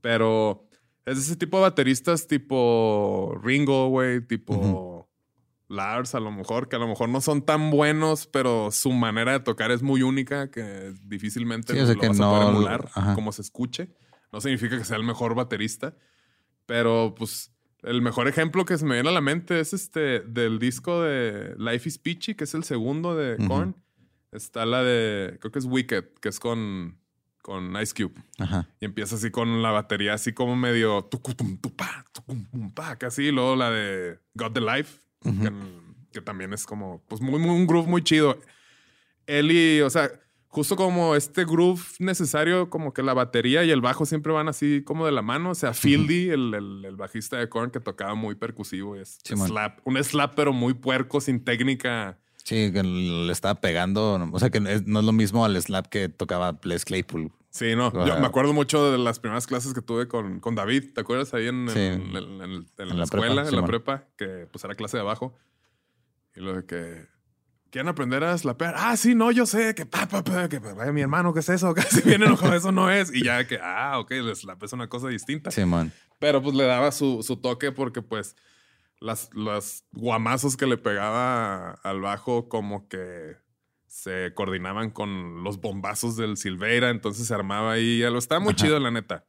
[0.02, 0.68] Pero
[1.06, 5.10] es ese tipo de bateristas tipo Ringo, güey, tipo
[5.68, 9.34] Lars, a lo mejor, que a lo mejor no son tan buenos, pero su manera
[9.34, 12.90] de tocar es muy única, que difícilmente Sí, lo que vas a poder no- emular
[13.16, 13.90] como se escuche.
[14.32, 15.96] No significa que sea el mejor baterista,
[16.66, 17.52] pero pues
[17.84, 21.56] el mejor ejemplo que se me viene a la mente es este del disco de
[21.58, 23.48] Life is Peachy, que es el segundo de Ujú.
[23.48, 23.76] Korn.
[24.32, 27.00] Está la de, creo que es Wicked, que es con,
[27.42, 28.22] con Ice Cube.
[28.38, 28.68] Ajá.
[28.80, 33.24] Y empieza así con la batería, así como medio tucutum, tupa, tucum, pa, casi.
[33.24, 35.52] Y luego la de Got the Life, que,
[36.12, 38.40] que también es como, pues muy, muy, un groove muy chido.
[39.28, 40.12] Y, o sea,
[40.50, 44.84] justo como este groove necesario, como que la batería y el bajo siempre van así
[44.84, 45.52] como de la mano.
[45.52, 49.48] O sea, Fieldy, el, el- el bajista de Korn, que tocaba muy percusivo, es Simón.
[49.48, 52.18] slap, un slap, pero muy puerco, sin técnica.
[52.44, 54.16] Sí, que le estaba pegando.
[54.32, 57.32] O sea, que no es lo mismo al slap que tocaba Les Claypool.
[57.52, 57.92] Sí, no.
[58.06, 60.94] Yo me acuerdo mucho de las primeras clases que tuve con, con David.
[60.94, 61.34] ¿Te acuerdas?
[61.34, 61.80] Ahí en, Sí.
[61.80, 64.98] en- en- en- en la, la escuela, prepa, en la prepa, que pues era clase
[64.98, 65.36] de abajo.
[66.36, 67.08] Y lo de que.
[67.72, 68.74] ¿Quieren aprender a slapear?
[68.78, 71.50] Ah, sí, no, yo sé que pa, pa, pa, que pa, mi hermano, ¿qué es
[71.50, 71.74] eso?
[71.76, 73.14] Casi bien enojado, eso no es.
[73.14, 75.52] Y ya que, ah, ok, el slap es una cosa distinta.
[75.52, 75.92] Simón.
[76.18, 78.36] Pero pues le daba su, su toque porque pues
[79.00, 83.38] las, los guamazos que le pegaba al bajo como que
[83.88, 88.20] se coordinaban con los bombazos del Silveira, entonces se armaba ahí algo.
[88.20, 88.64] Estaba muy Ajá.
[88.64, 89.26] chido, la neta.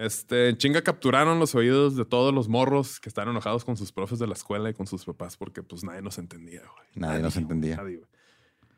[0.00, 3.90] Este, en chinga capturaron los oídos de todos los morros que estaban enojados con sus
[3.90, 6.86] profes de la escuela y con sus papás porque pues nadie nos entendía, güey.
[6.94, 7.76] Nadie nos güey, entendía.
[7.76, 8.00] nadie.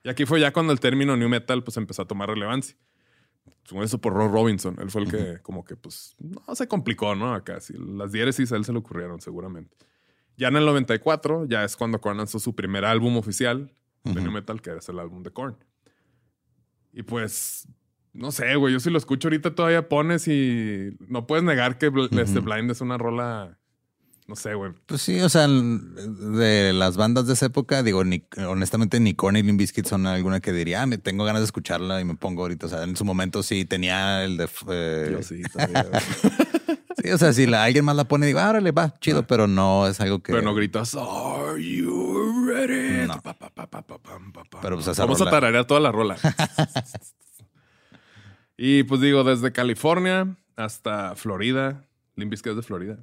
[0.03, 2.75] Y aquí fue ya cuando el término new metal pues empezó a tomar relevancia.
[3.83, 7.35] Eso por Rob Robinson, él fue el que como que pues no se complicó, ¿no?
[7.35, 9.77] Acá sí, las diéresis a él se le ocurrieron seguramente.
[10.39, 13.71] Ya en el 94 ya es cuando Korn lanzó su primer álbum oficial
[14.05, 14.21] de Ujú.
[14.23, 15.57] new metal, que es el álbum de Korn.
[16.95, 17.69] Y pues
[18.13, 18.73] No sé, güey.
[18.73, 22.41] Yo si lo escucho ahorita todavía pones y no puedes negar que Bl- este.
[22.41, 23.57] Blind es una rola.
[24.27, 24.71] No sé, güey.
[24.87, 29.35] Pues sí, o sea, de las bandas de esa época, digo, ni, honestamente, ni Korn
[29.35, 32.15] ni Limp Bizkit son alguna que diría, ah, me tengo ganas de escucharla y me
[32.15, 32.67] pongo ahorita.
[32.67, 34.49] O sea, en su momento sí tenía el de.
[34.69, 35.85] eh, Yo sí, todavía,
[37.03, 39.49] sí, o sea, si la, alguien más la pone, digo, ah, órale, va, chido, pero
[39.49, 40.31] no es algo que.
[40.33, 43.09] Pero no gritas, Are you ready?
[43.09, 43.21] No.
[44.63, 46.17] Pero, pues, esa Vamos rola- a tararear toda la rola.
[48.63, 51.87] y pues digo, desde California hasta Florida.
[52.17, 52.99] Limp Bizkit es de Florida.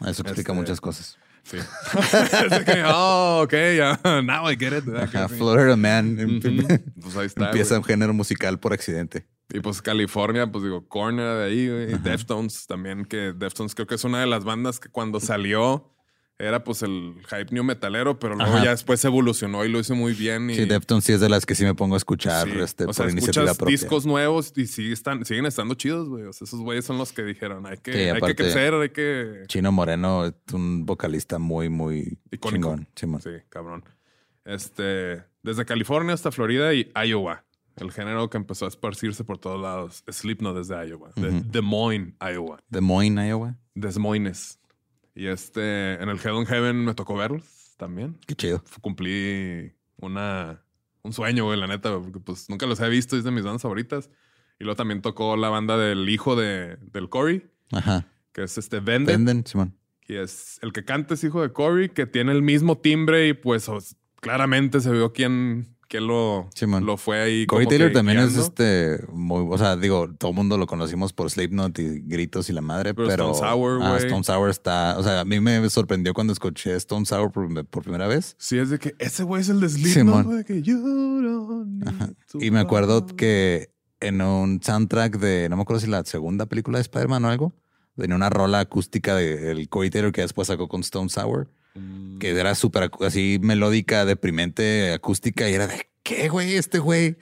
[0.00, 1.18] Eso explica Este- muchas cosas.
[1.42, 1.58] Sí.
[2.64, 3.52] Que, oh, ok.
[4.24, 4.84] Now I get it.
[4.96, 5.28] Ajá.
[5.28, 6.66] Florida Man Ujú.
[7.02, 7.46] Pues ahí está.
[7.46, 7.78] empieza güey.
[7.80, 9.26] un género musical por accidente.
[9.52, 11.98] Y pues California, pues digo, Korn era de ahí, güey.
[12.02, 15.93] Deftones también, que Deftones creo que es una de las bandas que cuando salió
[16.38, 18.64] era pues el hype new metalero, pero luego Ajá.
[18.64, 20.50] ya después evolucionó y lo hizo muy bien.
[20.50, 22.58] Y, Sí, Deftones sí es de las que sí me pongo a escuchar Sí.
[22.60, 23.70] este, o sea, por iniciativa propia.
[23.72, 26.24] discos nuevos y sigue están, siguen estando chidos, güey.
[26.24, 28.90] O sea, esos güeyes son los que dijeron, hay que, Sí, hay que crecer, hay
[28.90, 29.42] que...
[29.46, 32.68] Chino Moreno es un vocalista muy, muy Icónico.
[32.74, 32.88] chingón.
[32.96, 33.20] Simón.
[33.22, 33.84] Sí, cabrón.
[34.44, 37.44] Este, desde California hasta Florida y Iowa.
[37.76, 40.04] El género que empezó a esparcirse por todos lados.
[40.10, 41.10] Slipknot desde Iowa.
[41.16, 41.42] De Ujú.
[41.50, 42.58] Des Moines, Iowa.
[42.68, 43.56] Des Moines, Iowa.
[43.74, 44.60] Des Moines.
[45.14, 48.18] Y este, en el Hell in Heaven me tocó verlos también.
[48.26, 48.62] Qué chido.
[48.80, 50.62] Cumplí una,
[51.02, 53.62] un sueño, güey, la neta, porque pues nunca los he visto, es de mis bandas
[53.62, 54.10] favoritas.
[54.58, 58.06] Y luego también tocó la banda del hijo de, del Corey, Ajá.
[58.32, 59.12] que es este Vended.
[59.12, 59.76] Venden, Simón.
[60.06, 63.32] Y es el que canta es hijo de Corey, que tiene el mismo timbre y
[63.32, 63.68] pues
[64.20, 65.73] claramente se vio quién,
[66.54, 67.46] quién lo, fue ahí.
[67.46, 71.12] Corey Taylor que también es este muy, o sea, digo, todo el mundo lo conocimos
[71.12, 73.96] por Slipknot y gritos y la madre, Pero pero, Stone Sour, ah.
[73.98, 77.82] Stone Sour está, o sea, a mí me sorprendió cuando escuché Stone Sour por, por
[77.84, 78.34] primera vez.
[78.38, 79.68] Sí, es de que ese güey es el de.
[79.68, 83.70] Slipknot, que to Y me acuerdo que
[84.00, 87.54] en un soundtrack de, no me acuerdo si la segunda película de Spider-Man o algo,
[87.96, 92.30] tenía una rola acústica del Corey Taylor que después sacó con Stone Sour, Mm, que
[92.30, 96.54] era súper así melódica, deprimente, acústica, y era de, ¿qué, güey?
[96.54, 97.16] Este güey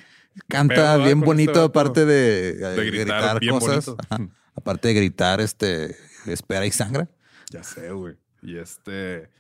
[0.48, 3.94] canta bien bonito, este aparte de, de gritar, bien cosas.
[4.08, 4.28] Ajá.
[4.54, 5.96] Aparte de gritar, este,
[6.26, 7.08] espera y sangra.
[7.50, 8.16] Ya sé, güey.
[8.42, 9.30] Y este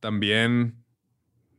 [0.00, 0.84] también,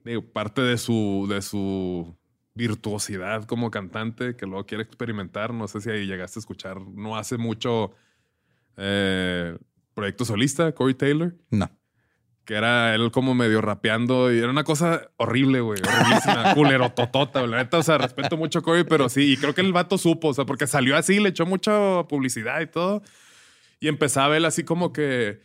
[0.04, 2.18] digo, parte de su, de su
[2.56, 5.54] virtuosidad como cantante que luego quiere experimentar.
[5.54, 7.92] No sé si ahí llegaste a escuchar, no hace mucho
[8.78, 9.58] eh,
[9.94, 11.70] proyecto solista, Corey Taylor, No.
[12.48, 15.80] Que era él como medio rapeando y era una cosa horrible, güey.
[15.82, 17.46] Horriblísima, culero, totota.
[17.46, 19.98] La neta, o sea, respeto mucho a Corey, pero sí, y creo que el vato
[19.98, 23.04] supo, o sea, porque salió así, le echó mucha publicidad y todo.
[23.80, 25.42] Y empezaba él así como que.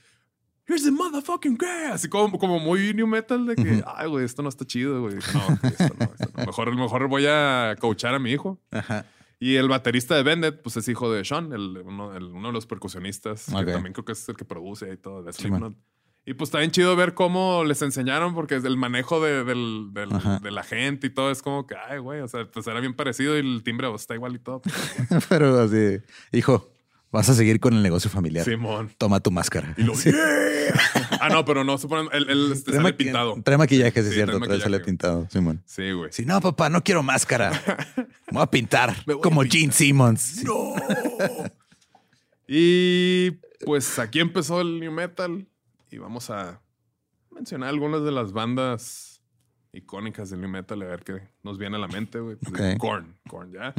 [0.68, 1.90] Here's the motherfucking guy.
[1.92, 5.16] Así como, como muy new metal de que, ay, güey, esto no está chido, güey.
[5.34, 6.46] No, esto no, esto no.
[6.46, 8.61] Mejor, mejor voy a coachar a mi hijo.
[8.70, 9.05] Ajá.
[9.40, 12.55] Y el baterista de Bended, pues es hijo de Sean, el, uno, el- uno de
[12.55, 13.64] los percusionistas, Ok.
[13.66, 15.48] que también creo que es el que produce y todo, de Sí.
[16.24, 20.12] Y pues está bien chido ver cómo les enseñaron, porque el manejo de, del- del-
[20.14, 20.38] Ajá.
[20.40, 22.94] de la gente y todo es como que, ay, güey, o sea, pues era bien
[22.94, 24.62] parecido y el timbre pues, está igual y todo.
[25.28, 25.98] Pero así,
[26.32, 26.70] hijo,
[27.10, 28.44] vas a seguir con el negocio familiar.
[28.44, 28.90] Simón.
[28.98, 29.74] Toma tu máscara.
[29.76, 30.10] Y lo, Sí.
[30.12, 30.18] "Yeah".
[31.20, 33.40] Ah, no, pero no, se ponen, él, él, este, sale pintado.
[33.44, 34.40] Trae maquillaje, sí, es cierto.
[34.40, 35.62] trae sale pintado, Simón.
[35.66, 36.10] Sí, güey.
[36.10, 37.52] Sí, no, papá, no quiero máscara.
[38.26, 39.56] Me voy a pintar voy a como pintar.
[39.60, 40.20] Gene Simmons.
[40.20, 40.44] Sí.
[40.44, 40.74] ¡No!
[42.48, 43.30] y
[43.64, 45.46] pues aquí empezó el new metal
[45.93, 46.62] y vamos a
[47.30, 49.22] mencionar algunas de las bandas
[49.74, 52.36] icónicas del new metal a ver qué nos viene a la mente, güey.
[52.36, 52.78] Pues, Ok.
[52.78, 53.74] Korn, Korn, ya.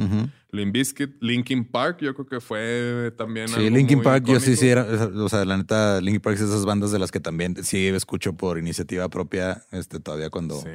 [0.50, 4.40] Limp Bizkit, Linkin Park, yo creo que fue también Sí, algo Linkin muy Park, yo
[4.40, 7.20] sí, sí, era, o sea, la neta, Linkin Park es esas bandas de las que
[7.20, 10.60] también sí escucho por iniciativa propia, este, todavía cuando...
[10.60, 10.70] Sí.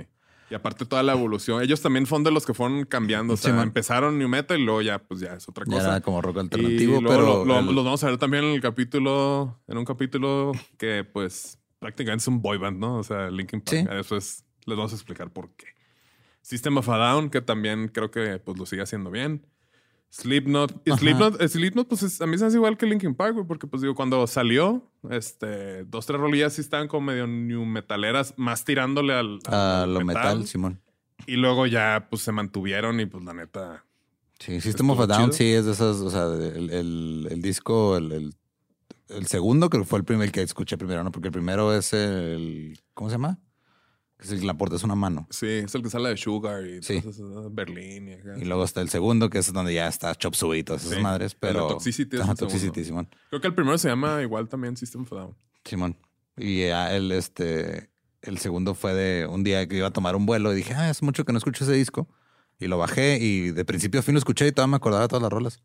[0.49, 1.61] Y aparte toda la evolución.
[1.61, 3.35] Ellos también fueron de los que fueron cambiando.
[3.35, 5.87] O sea, Sí, empezaron New Metal y luego ya, pues ya es otra Ya cosa.
[5.89, 7.21] era como rock alternativo, y luego pero...
[7.21, 11.03] lo- lo- el- los vamos a ver también en el capítulo, en un capítulo que
[11.03, 12.95] pues prácticamente es un boy band, ¿no?
[12.97, 13.77] O sea, Linkin Park.
[13.77, 13.85] Sí.
[13.95, 15.67] Después les vamos a explicar por qué.
[16.41, 19.45] System of a Down, que también creo que pues lo sigue haciendo bien.
[20.11, 20.81] Slipknot.
[20.85, 20.91] Y.
[20.91, 23.67] Slipknot, eh, Slipknot, pues es- a mí se hace igual que Linkin Park, güey, porque
[23.67, 28.65] pues digo, cuando salió, este, dos, tres rolillas sí estaban como medio new metaleras, más
[28.65, 30.81] tirándole al, a lo metal, Simón.
[31.27, 33.85] Y luego ya pues se mantuvieron y pues la neta.
[34.39, 35.33] Sí, System of a Down chido.
[35.33, 38.33] sí es de esas, o sea, el, el- el disco, el, el-
[39.09, 41.11] el segundo creo que fue el primer que escuché primero, ¿no?
[41.11, 43.37] Porque el primero es el, ¿cómo se llama?
[44.19, 45.27] Que es el que la porta es una mano.
[45.29, 46.99] Sí, es el que sale de Sugar y Sí.
[47.01, 48.33] todas esas, Berlín y acá.
[48.37, 50.97] Y luego está el segundo, que es donde ya está Chop Suey y todas esas
[50.97, 51.67] Sí, madres, pero...
[51.69, 52.35] Toxicity es el.
[52.35, 53.07] Toxicity, Simón.
[53.29, 55.35] Creo que el primero se llama igual también System of Down.
[55.63, 55.97] Simón.
[56.35, 57.89] Y ya el, este,
[58.21, 60.89] el segundo fue de un día que iba a tomar un vuelo y dije, ah,
[60.89, 62.07] es mucho que no escucho ese disco.
[62.59, 65.07] Y lo bajé y de principio a fin lo escuché y todavía me acordaba de
[65.07, 65.61] todas las rolas.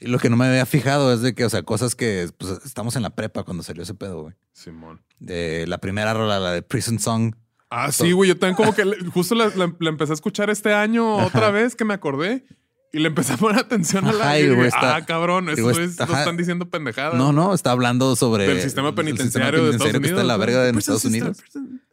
[0.00, 2.60] Y lo que no me había fijado es de que, o sea, cosas que pues,
[2.66, 4.34] estamos en la prepa cuando salió ese pedo, güey.
[4.52, 5.02] Simón.
[5.20, 7.34] De la primera rola, la de Prison Song.
[7.70, 8.28] Ah, sí, güey.
[8.28, 11.50] Yo también como que le- justo la, la- la empecé a escuchar este año otra
[11.50, 12.44] vez que me acordé.
[12.92, 14.24] Y le empecé a poner atención a la...
[14.24, 17.14] Ajá, y güey, está- ah, cabrón, güey, güeyes no están diciendo pendejadas.
[17.14, 20.20] No, no, está hablando sobre Del sistema el- el penitenciario de Estados penitenciario que está
[20.22, 21.38] en la Unidos, verga Prison Estados Unidos.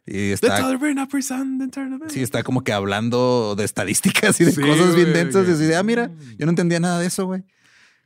[0.06, 0.46] Y está,
[2.08, 5.46] sí, está como que hablando de estadísticas y de Sí, cosas bien densas.
[5.48, 7.42] Y así de, ah, mira, yo no entendía nada de eso, güey.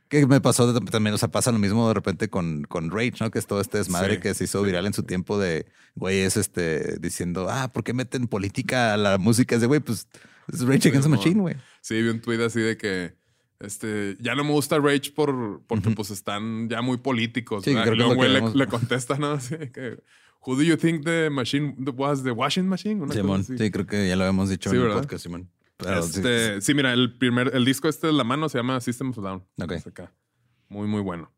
[0.09, 3.29] Que me pasó también, o sea, pasa lo mismo de repente con, con Rage, ¿no?
[3.29, 6.21] Que es todo este desmadre Sí, que se hizo viral en su tiempo de, güey,
[6.21, 9.53] es este, diciendo, ah, ¿por qué meten política a la música?
[9.53, 10.07] Es de, güey, pues,
[10.51, 11.09] es Rage Against the.
[11.09, 11.55] Machine, güey.
[11.81, 13.13] Sí, vi un tweet así de que
[13.59, 15.97] este, ya no me gusta Rage por, porque Ujú.
[15.97, 17.63] pues están ya muy políticos.
[17.63, 19.33] Sí, creo que luego lo güey que le, contesta, ¿no?
[19.33, 20.01] Así que,
[20.45, 23.01] Who do you think the machine was the washing machine?
[23.01, 25.49] Una Simón, sí, creo que ya lo habíamos dicho en el podcast, Simón.
[25.79, 29.11] Pero Este, sí, mira, el primer, el disco este de la mano se llama System
[29.11, 29.45] of a Down.
[29.61, 29.71] Ok.
[29.87, 30.13] Acá.
[30.67, 31.31] Muy, muy bueno.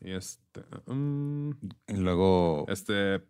[0.00, 1.50] Y este, mm,
[1.88, 3.20] y luego, este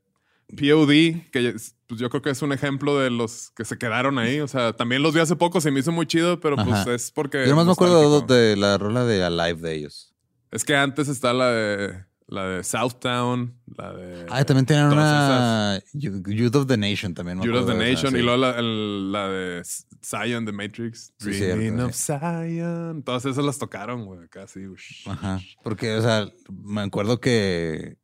[0.56, 4.18] POD, que es- pues yo creo que es un ejemplo de los que se quedaron
[4.18, 4.38] ahí.
[4.40, 7.10] O sea, también los vi hace poco, se me hizo muy chido, pero pues es
[7.10, 7.42] porque.
[7.44, 10.14] yo nomás me acuerdo de la rola de Alive de ellos.
[10.52, 15.80] Es que antes está la de la de Southtown, la de Ah, también todas una
[15.92, 17.40] You- Youth of the Nation también.
[17.40, 18.18] Youth of the esa, Nation sí.
[18.18, 19.62] y luego la, el- la de
[20.04, 21.12] Zion de Matrix.
[21.18, 23.02] Sí, Dreaming cierto, of Zion.
[23.04, 24.66] Todas esas las tocaron, güey, sí.
[24.66, 25.08] ush.
[25.08, 25.40] Ajá.
[25.62, 27.96] Porque, o sea, me acuerdo que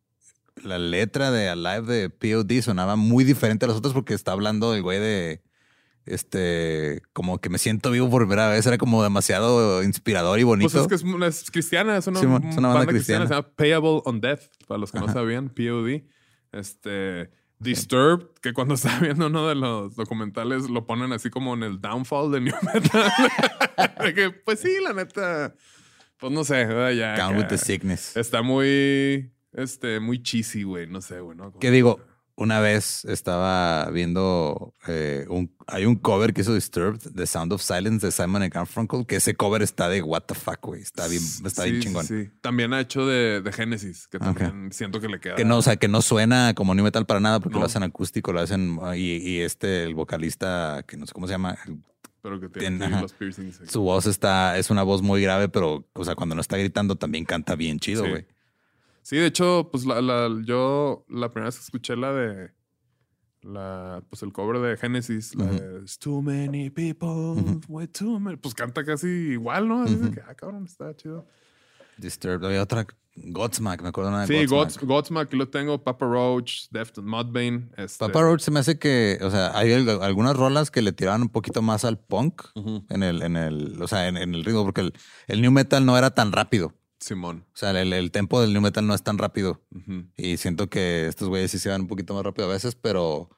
[0.62, 4.74] la letra de Alive de POD sonaba muy diferente a las otras porque está hablando
[4.74, 5.42] el güey de.
[6.04, 8.66] Este, como que me siento vivo por primera vez.
[8.66, 10.70] Era como demasiado inspirador y bonito.
[10.70, 12.88] Pues es que es, una- es cristiana, es una, es una banda cristiana.
[12.88, 13.26] cristiana.
[13.28, 16.02] Se llama Payable on Death, para los que no sabían, POD.
[16.52, 21.62] Este, Disturbed, que cuando estaba viendo uno de los documentales lo ponen así como en
[21.62, 23.10] el downfall de New Metal.
[24.04, 25.54] De que, pues sí, la neta,
[26.18, 27.16] pues no sé, ya.
[27.16, 28.16] Down with the sickness.
[28.16, 31.44] Está muy, este, muy cheesy, güey, no sé, güey, ¿no?
[31.50, 32.00] Como- ¿Qué digo?
[32.34, 37.62] Una vez estaba viendo eh, un hay un cover que hizo Disturbed, The Sound of
[37.62, 40.80] Silence de Simon and Garfunkel, que ese cover está de what the fuck, güey.
[40.80, 42.06] Está bien, está bien chingón.
[42.06, 45.34] Sí, También ha hecho de, de Genesis, que también siento que le queda.
[45.34, 47.60] Que no, o sea, que no suena como new metal para nada porque No.
[47.60, 51.34] lo hacen acústico, lo hacen y, y este, el vocalista, que no sé cómo se
[51.34, 51.58] llama,
[52.22, 53.02] Pero que tiene Tiene- aquí ajá.
[53.02, 53.60] los piercings.
[53.60, 53.70] aquí.
[53.70, 56.96] su voz está, es una voz muy grave, pero, o sea, cuando no está gritando
[56.96, 58.10] también canta bien chido, Sí.
[58.10, 58.26] güey.
[59.02, 62.50] Sí, de hecho, pues la, la- yo la primera vez que escuché la de
[63.42, 68.36] la, pues el cover de Genesis, la de "It's Too many people with too many",
[68.36, 69.82] pues canta casi igual, ¿no?
[69.82, 70.14] Así de Ujú.
[70.14, 71.26] que, ah, cabrón, está chido.
[71.98, 72.44] Disturbed.
[72.46, 72.86] Había otra,
[73.16, 74.50] Godsmack, me acuerdo una de Sí, Godsmack.
[74.50, 77.68] Gods, Godsmack, lo tengo, Papa Roach, Defton, Mudvayne.
[77.76, 80.92] Este, Papa Roach se me hace que, o sea, hay al- algunas rolas que le
[80.92, 82.42] tiraban un poquito más al punk
[82.88, 84.92] en el, en el, o sea, en, en el ritmo, porque el,
[85.26, 86.72] el new metal no era tan rápido.
[87.02, 87.44] Simón.
[87.52, 89.60] O sea, el, el tempo del new metal no es tan rápido.
[89.74, 90.06] Ujú.
[90.16, 93.28] Y siento que estos güeyes sí se van un poquito más rápido a veces, pero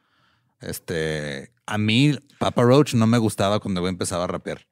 [0.61, 4.67] este, a mí Papa Roach no me gustaba cuando el güey empezaba a rapear.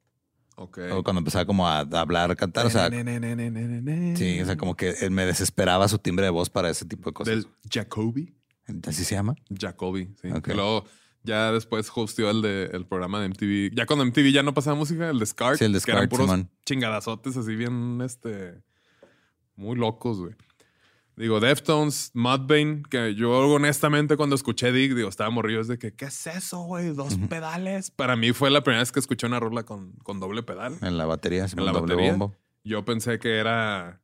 [0.57, 0.79] Ok.
[0.93, 2.67] O cuando empezaba como a hablar, a cantar.
[2.67, 6.85] O sea, sí, o sea, como que me desesperaba su timbre de voz para ese
[6.85, 7.35] tipo de cosas.
[7.35, 8.35] Del Jacoby.
[8.87, 9.35] ¿Así se llama?
[9.59, 10.31] Jacoby, sí.
[10.31, 10.45] Ok.
[10.45, 10.85] Que luego
[11.25, 13.75] ya después hosteó el, de, el programa de MTV.
[13.75, 15.57] Ya cuando MTV ya no pasaba música, el de Scar.
[15.57, 16.51] Sí, el de Que eran puros Simón.
[16.65, 18.63] chingadazotes así bien, este...
[19.63, 20.35] Muy locos, güey.
[21.15, 25.93] Digo, Deftones, Mudvayne, que yo honestamente cuando escuché Dick, digo, estaba morrido, es de que,
[25.95, 26.89] ¿qué es eso, güey?
[26.95, 27.91] Dos pedales.
[27.91, 30.77] Para mí fue la primera vez que escuché una rola con, con doble pedal.
[30.81, 32.11] En la batería, En la doble batería.
[32.13, 32.35] bombo.
[32.65, 34.01] Yo pensé que era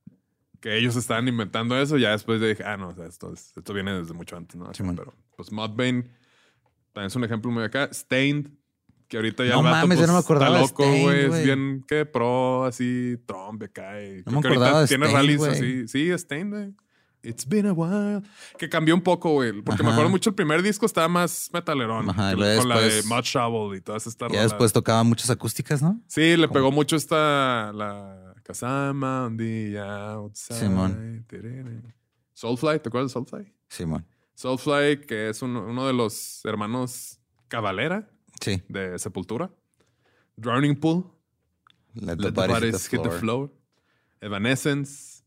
[0.61, 1.97] que ellos estaban inventando eso.
[1.97, 4.73] Ya después dije, ah, no, o sea, esto, es- esto viene desde mucho antes, ¿no?
[4.75, 4.97] Simón.
[4.97, 6.03] Pero, pues, Mudvayne
[6.93, 7.89] también es un ejemplo muy acá.
[7.93, 8.51] Stained,
[9.09, 11.25] que ahorita ya No el vato, mames, yo no me pues, acordaba Está loco, güey.
[11.25, 14.03] Es bien que pro, así, Trump acá.
[14.03, 15.89] y No me acordaba de tiene rallies así.
[15.89, 16.75] Sí, Stained, güey.
[17.23, 18.23] It's been a while.
[18.59, 19.61] Que cambió un poco, güey.
[19.63, 22.11] Porque me acuerdo mucho el primer disco estaba más metalerón.
[22.11, 26.01] Ajá, con la de Mud Shovel y todas estas Ya después tocaba muchas acústicas, ¿no?
[26.07, 30.61] Sí, le pegó mucho esta la Kazama on the outside.
[30.61, 31.27] Simón.
[32.35, 33.53] Soulfly, ¿te acuerdas de Soulfly?
[33.69, 34.07] Simón.
[34.35, 38.09] Soulfly, que es uno, uno de los hermanos Cavalera
[38.41, 38.63] Sí.
[38.69, 39.51] de Sepultura.
[40.37, 41.05] Drowning Pool,
[41.95, 43.51] Let, Let the Bodies Hit the Floor.
[44.21, 45.23] Evanescence,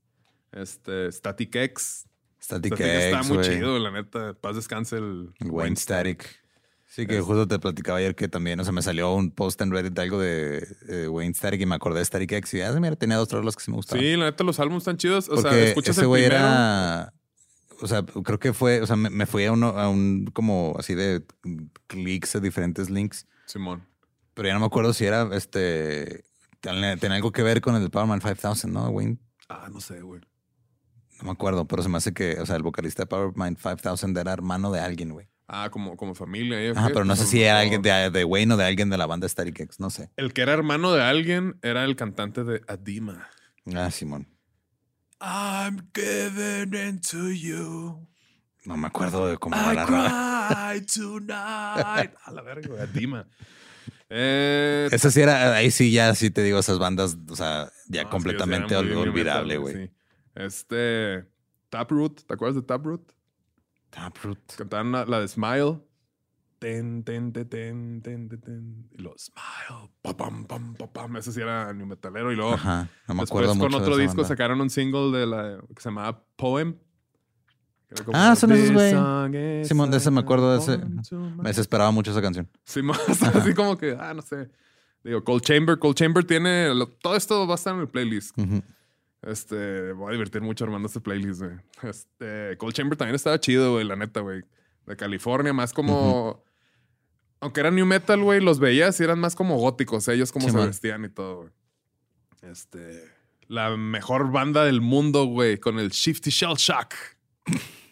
[0.51, 2.05] este, Static X.
[2.41, 4.33] Static Static X está muy chido, la neta.
[4.33, 6.39] Paz descanse el El Wayne Static.
[6.87, 9.61] Sí, que Es- justo te platicaba ayer que también, o sea, me salió un post
[9.61, 12.61] en Reddit de algo de eh, Wayne Static y me acordé de Static X y
[12.61, 14.03] ah, mira, tenía dos rolas que sí me gustaban.
[14.03, 15.29] Sí, la neta, los álbumes están chidos.
[15.29, 17.13] O Porque sea, escuchas ese el güey era,
[17.81, 20.75] o sea, creo que fue, o sea, me, me fui a uno, a un como
[20.77, 21.23] así de
[21.87, 23.85] clics, a diferentes links, Simón.
[24.33, 26.23] Pero ya no me acuerdo si era este.
[26.61, 29.17] Tenía algo que ver con el Powerman 5000, ¿no, Wayne?
[29.49, 30.21] Ah, no sé, güey.
[31.19, 34.17] No me acuerdo, pero se me hace que, o sea, el vocalista de Powermind 5000
[34.17, 35.27] era hermano de alguien, güey.
[35.47, 36.61] Ah, como, como familia.
[36.61, 36.71] ¿eh?
[36.75, 39.05] Ajá, pero no sé si era alguien de, de Wayne o de alguien de la
[39.05, 40.09] banda Static X, no sé.
[40.15, 43.27] El que era hermano de alguien era el cantante de Adima.
[43.75, 44.27] Ah, Simón.
[45.21, 48.07] I'm giving into you.
[48.65, 52.11] No me acuerdo de cómo va la cry tonight.
[52.25, 53.27] A la verga, güey, Adima.
[54.09, 58.03] Eh, Esa sí era, ahí sí ya sí te digo, esas bandas, o sea, ya
[58.03, 59.75] no, completamente olvidable, güey.
[59.87, 59.91] sí.
[60.35, 61.25] Este.
[61.69, 63.13] Taproot, ¿te acuerdas de Taproot?
[63.89, 64.55] Taproot.
[64.57, 65.79] Cantaban la, la de Smile.
[66.61, 68.87] Ten, ten, ten, ten, ten, ten, ten.
[68.91, 69.89] Y luego Smile.
[70.03, 71.17] Pa, pam, pam, pa, pam.
[71.17, 72.31] Ese sí era new metalero.
[72.31, 74.27] Y luego Ajá, no me después con de otro disco banda.
[74.27, 76.75] sacaron un single de la que se llamaba Poem.
[78.05, 79.65] Como, Ah, son esos, "This güey.
[79.65, 80.77] Simón, de ese me acuerdo de ese.
[80.77, 82.47] poem to my-" Me desesperaba mucho esa canción.
[82.83, 82.99] Más
[83.35, 84.47] así como que, ah, no sé.
[85.03, 85.79] Digo, Cold Chamber.
[85.79, 86.75] Cold Chamber tiene.
[86.75, 88.37] lo- todo esto va a estar en el playlist.
[88.37, 88.61] Ujú.
[89.23, 91.57] Este, voy a divertir mucho armando este playlist, güey.
[91.83, 94.43] Este, Cold Chamber también estaba chido, güey, la neta, güey.
[94.85, 96.43] De California, más como.
[97.41, 100.51] Aunque era new metal, güey, los veías y eran más como góticos, ellos como Sí,
[100.51, 100.67] se man.
[100.67, 101.51] vestían y todo, güey.
[102.43, 103.03] Este.
[103.47, 106.93] La mejor banda del mundo, güey, con el Shifty Shell Shock.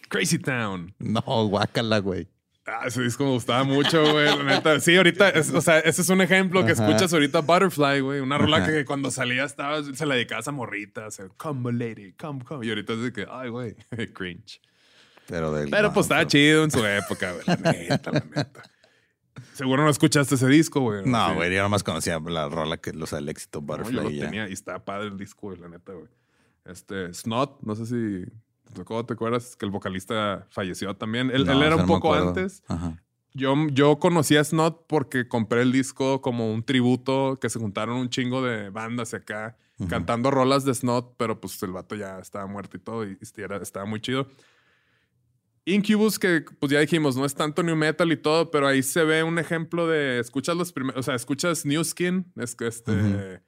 [0.07, 0.93] Crazy Town.
[0.99, 2.27] No, guácala, güey.
[2.65, 4.79] Ah, ese disco me gustaba mucho, güey, la neta.
[4.79, 6.85] Sí, ahorita, es- o sea, ese es un ejemplo que Ajá.
[6.87, 8.19] escuchas ahorita Butterfly, güey.
[8.19, 11.19] Una rola que cuando salía estaba, se la dedicabas a morritas.
[11.37, 12.65] Come, lady, come, come.
[12.65, 13.75] Y ahorita es de que, ay, güey,
[14.13, 14.61] cringe.
[15.27, 15.69] Pero del.
[15.71, 17.43] Pero pues estaba chido en su época, güey.
[17.47, 18.61] La neta, la neta.
[19.53, 21.05] Seguro no escuchaste ese disco, güey.
[21.05, 21.35] No, Sí.
[21.35, 23.95] güey, yo nomás conocía la rola que, o sea, el éxito No, Butterfly.
[23.95, 26.07] yo lo y tenía y estaba padre el disco, güey, la neta, güey.
[26.65, 28.25] Este, Snot, no sé si
[28.65, 29.55] te tocó, ¿te acuerdas?
[29.55, 31.31] Que el vocalista falleció también.
[31.31, 32.63] Él, No, él era un no poco antes.
[32.67, 33.01] Ajá.
[33.33, 37.95] Yo, yo conocí a Snot porque compré el disco como un tributo que se juntaron
[37.97, 39.55] un chingo de bandas acá
[39.87, 43.41] cantando rolas de Snot, pero pues el vato ya estaba muerto y todo y, y
[43.41, 44.27] era- estaba muy chido.
[45.73, 49.03] Incubus, que pues ya dijimos, no es tanto new metal y todo, pero ahí se
[49.03, 53.41] ve un ejemplo de, escuchas los primeros, o sea, escuchas New Skin, es que este,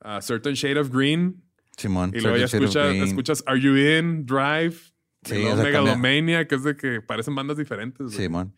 [0.00, 1.42] a Certain Shade of Green,
[1.76, 2.12] Simón.
[2.14, 4.76] y luego ya of escuchas, Are You In, Drive,
[5.24, 5.62] Sí, y luego.
[5.62, 8.12] Megalomania, que es de que parecen bandas diferentes.
[8.12, 8.54] Simón.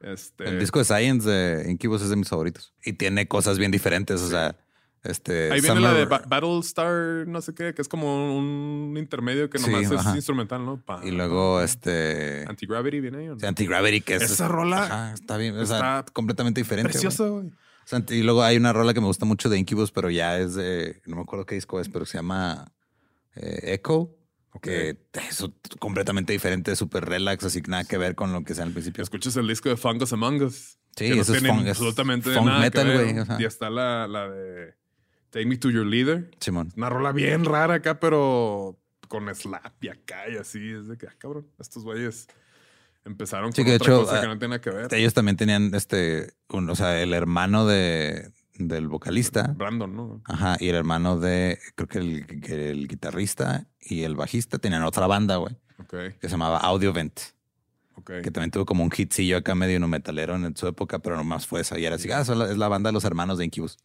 [0.00, 2.74] Este, El disco de Science de Incubus es de mis favoritos.
[2.84, 4.20] Y tiene cosas bien diferentes.
[4.20, 4.56] O sea,
[5.02, 5.50] este.
[5.52, 9.58] Ahí viene la de Ba- Battlestar, no sé qué, que es como un intermedio que
[9.58, 10.16] Sí, nomás es ajá.
[10.16, 10.76] instrumental, ¿no?
[10.84, 12.44] Pa- Y luego este.
[12.48, 13.28] Anti-Gravity viene ahí.
[13.28, 13.48] ¿o no?
[13.48, 14.22] Anti-Gravity, que es.
[14.22, 15.56] Esa rola Ajá, está bien.
[15.56, 16.90] O sea, está completamente diferente.
[16.90, 17.46] Precioso, güey.
[17.46, 20.38] O sea, y luego hay una rola que me gusta mucho de Incubus, pero ya
[20.38, 21.00] es de.
[21.06, 22.72] No me acuerdo qué disco es, pero se llama
[23.36, 24.14] eh, Echo.
[24.62, 25.44] Que es
[25.78, 29.00] completamente diferente, súper relax, así que nada que ver con lo que sea al principio.
[29.04, 30.76] Escuchas el disco de Fungus Among Us.
[30.96, 33.22] Sí, que no eso es funk- es absolutamente funk nada metal, güey, ¿no?
[33.22, 33.36] ajá.
[33.40, 34.74] Y está la, la de
[35.30, 36.30] Take Me to Your Leader.
[36.40, 36.72] Simón.
[36.76, 38.76] Una rola bien rara acá, pero
[39.08, 40.70] con slap y acá y así.
[40.72, 42.26] Es de que, ah, cabrón, estos güeyes
[43.04, 44.92] empezaron Sí, con que de otra hecho, cosa ah, que no tiene nada que ver.
[44.94, 49.54] Ellos también tenían este, un- o sea, el hermano de, del vocalista.
[49.56, 50.20] Brandon, ¿no?
[50.26, 55.06] Ajá, y el hermano de, creo que el, el guitarrista y el bajista tenían otra
[55.06, 57.18] banda, güey, Ok, que se llamaba Audio Vent,
[57.94, 58.20] ok.
[58.22, 61.46] que también tuvo como un hitcillo acá medio no metalero en su época, pero nomás
[61.46, 61.78] fue esa.
[61.78, 63.78] Y era así, ah, es la banda de los hermanos de Incubus.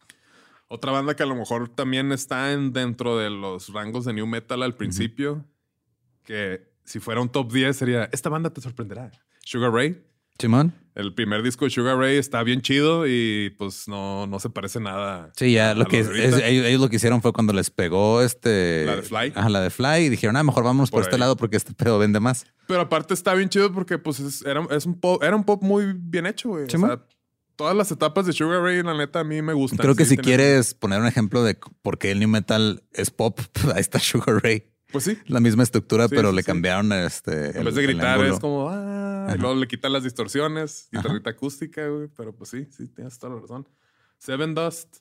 [0.68, 4.26] Otra banda que a lo mejor también está en, dentro de los rangos de New
[4.26, 5.44] Metal al principio,
[6.24, 9.10] que si fuera un top 10 sería, esta banda te sorprenderá.
[9.44, 10.02] Sugar Ray.
[10.38, 10.74] Simón.
[10.94, 14.80] El primer disco de Sugar Ray está bien chido y pues no, no se parece
[14.80, 15.30] nada.
[15.36, 18.20] Sí, ya a lo que es- ellos, ellos lo que hicieron fue cuando les pegó
[18.22, 18.84] este.
[18.86, 19.32] ¿La de Fly?
[19.34, 20.04] Ajá, la de Fly.
[20.04, 22.46] Y dijeron, ah, mejor vámonos por, Por este lado porque este pedo vende más.
[22.66, 25.62] Pero aparte está bien chido porque pues es- era, es un pop, era un pop
[25.62, 26.64] muy bien hecho, güey.
[26.64, 27.00] O sea,
[27.56, 29.78] todas las etapas de Sugar Ray, la neta, a mí me gustan.
[29.78, 32.82] Creo que Sí, si tienen- quieres poner un ejemplo de por qué el new metal
[32.92, 33.40] es pop,
[33.74, 34.70] ahí está Sugar Ray.
[34.92, 35.18] Pues sí.
[35.26, 37.58] La misma estructura, Sí, pero sí, le cambiaron este.
[37.58, 41.02] En vez de gritar es como, ah, y luego le quitan las distorsiones, Ajá.
[41.02, 42.08] guitarrita acústica, güey.
[42.16, 43.68] Pero pues sí, sí, tienes toda la razón.
[44.18, 44.98] Seven Dust.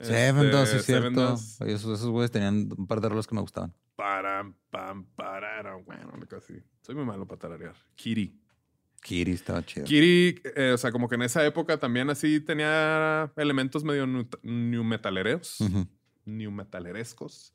[0.00, 1.30] Seven Este, Dust, es Seven cierto.
[1.32, 1.60] Dust.
[1.60, 3.74] Oye, Esos, esos güeyes tenían un par de rolas que me gustaban.
[3.96, 5.84] Param, pam, pararam.
[5.84, 6.54] Bueno, casi.
[6.80, 7.74] Soy muy malo para tararear.
[7.96, 8.40] Kitty.
[9.02, 9.86] Kiri estaba chido.
[9.86, 14.84] Kitty, eh, o sea, como que en esa época también así tenía elementos medio new
[14.84, 15.60] metaleros.
[15.60, 15.86] Ujú.
[16.24, 17.52] new metalerescos.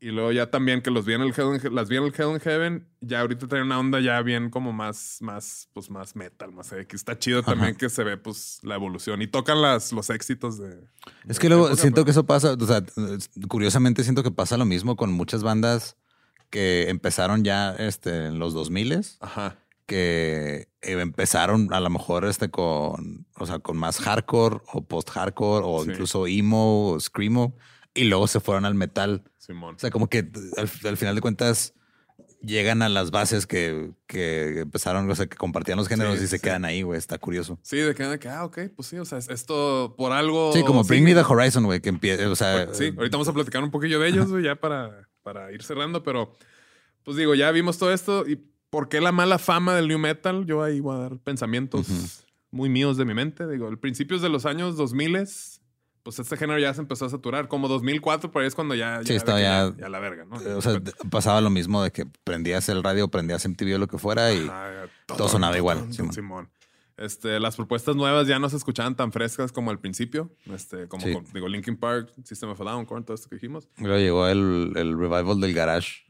[0.00, 2.30] Y luego ya también que los vi en el Hell las vi en el Hell
[2.30, 6.52] in Heaven, ya ahorita trae una onda ya bien como más, más, pues más metal,
[6.52, 7.00] más X.
[7.00, 10.84] Está chido también que se ve pues la evolución y tocan las, los éxitos de...
[11.28, 12.84] Es que luego siento que eso pasa, o sea,
[13.48, 15.96] curiosamente siento que pasa lo mismo con muchas bandas
[16.48, 19.58] que empezaron ya este, en los 2000 Ajá.
[19.88, 25.64] Que eh, empezaron a lo mejor este con, o sea, con más hardcore o post-hardcore
[25.66, 25.90] o Sí.
[25.90, 27.56] incluso emo o screamo
[27.94, 29.24] y luego se fueron al metal.
[29.38, 29.76] Simón.
[29.76, 31.72] O sea, como que al, al final de cuentas
[32.42, 36.26] llegan a las bases que, que empezaron, o sea, que compartían los géneros Sí, y
[36.28, 36.42] se sí.
[36.42, 36.98] quedan ahí, güey.
[36.98, 37.58] Está curioso.
[37.62, 40.52] Sí, de que, de que, ah, ok, pues sí, o sea, es- esto por algo.
[40.52, 41.14] Sí, como Bring sigue.
[41.16, 43.98] Me the Horizon, güey, que empieza, o sea, sí, ahorita vamos a platicar un poquillo
[43.98, 46.36] de ellos, güey, ya para, para ir cerrando, pero
[47.02, 48.38] pues digo, ya vimos todo esto y
[48.70, 50.44] ¿por qué la mala fama del new metal?
[50.46, 53.46] Yo ahí voy a dar pensamientos muy míos de mi mente.
[53.46, 55.26] Digo, al principios de los años 2000,
[56.02, 57.48] pues este género ya se empezó a saturar.
[57.48, 60.36] Como 2004, por ahí es cuando ya, Sí, estaba ya- ya la verga, ¿no?
[60.56, 63.98] o sea, pasaba lo mismo de que prendías el radio, prendías MTV o lo que
[63.98, 65.92] fuera y Ajá, todo sonaba igual, Simón.
[65.92, 66.12] Simón.
[66.12, 66.50] Simón.
[66.96, 70.34] Este, las propuestas nuevas ya no se escuchaban tan frescas como al principio.
[70.52, 71.12] Este, como Sí.
[71.12, 73.68] con- digo, Linkin Park, System of a Down, Korn, todo esto que dijimos.
[73.78, 76.07] luego llegó el, el revival del garage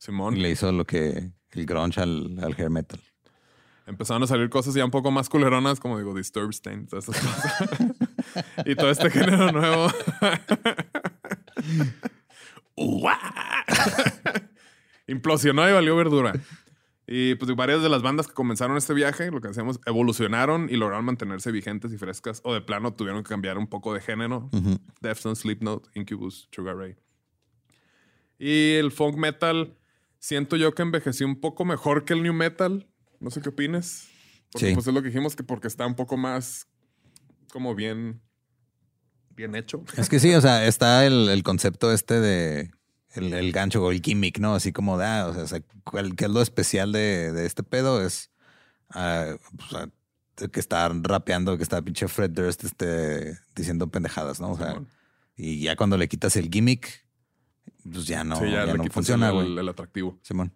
[0.00, 0.36] Simón.
[0.36, 3.00] y le hizo lo que el grunge al, al hair metal.
[3.86, 7.20] Empezaron a salir cosas ya un poco más culeronas, como digo, Disturbed Stain, todas esas
[7.22, 8.44] cosas.
[8.66, 9.88] y todo este género nuevo.
[15.06, 16.32] Implosionó y valió verdura.
[17.06, 20.76] Y pues varias de las bandas que comenzaron este viaje, lo que hacemos, evolucionaron y
[20.76, 24.48] lograron mantenerse vigentes y frescas, o de plano tuvieron que cambiar un poco de género.
[24.52, 24.78] Ujú.
[25.00, 26.94] Deftones, Slipknot, Incubus, Sugar Ray.
[28.38, 29.76] Y el folk metal,
[30.20, 32.88] siento yo que envejeció un poco mejor que el new metal.
[33.18, 34.06] No sé qué opines.
[34.52, 34.74] Porque Sí.
[34.74, 36.68] pues es lo que dijimos que porque está un poco más
[37.52, 38.20] como bien
[39.34, 39.82] bien hecho.
[39.96, 42.70] Es que sí, o sea, está el, el concepto este de
[43.14, 44.54] el, el gancho o el gimmick, ¿no?
[44.54, 48.04] Así como de, ah, o sea, ¿cuál- ¿qué es lo especial de, de este pedo?
[48.04, 48.30] Es
[48.90, 49.34] ah,
[49.70, 54.50] pues, que está rapeando, que está pinche Fred Durst este, diciendo pendejadas, ¿no?
[54.52, 54.82] O sea,
[55.36, 57.06] y ya cuando le quitas el gimmick,
[57.82, 59.46] pues ya no, sí, ya, no funciona, el, güey.
[59.46, 60.18] el- el atractivo.
[60.22, 60.52] Simón.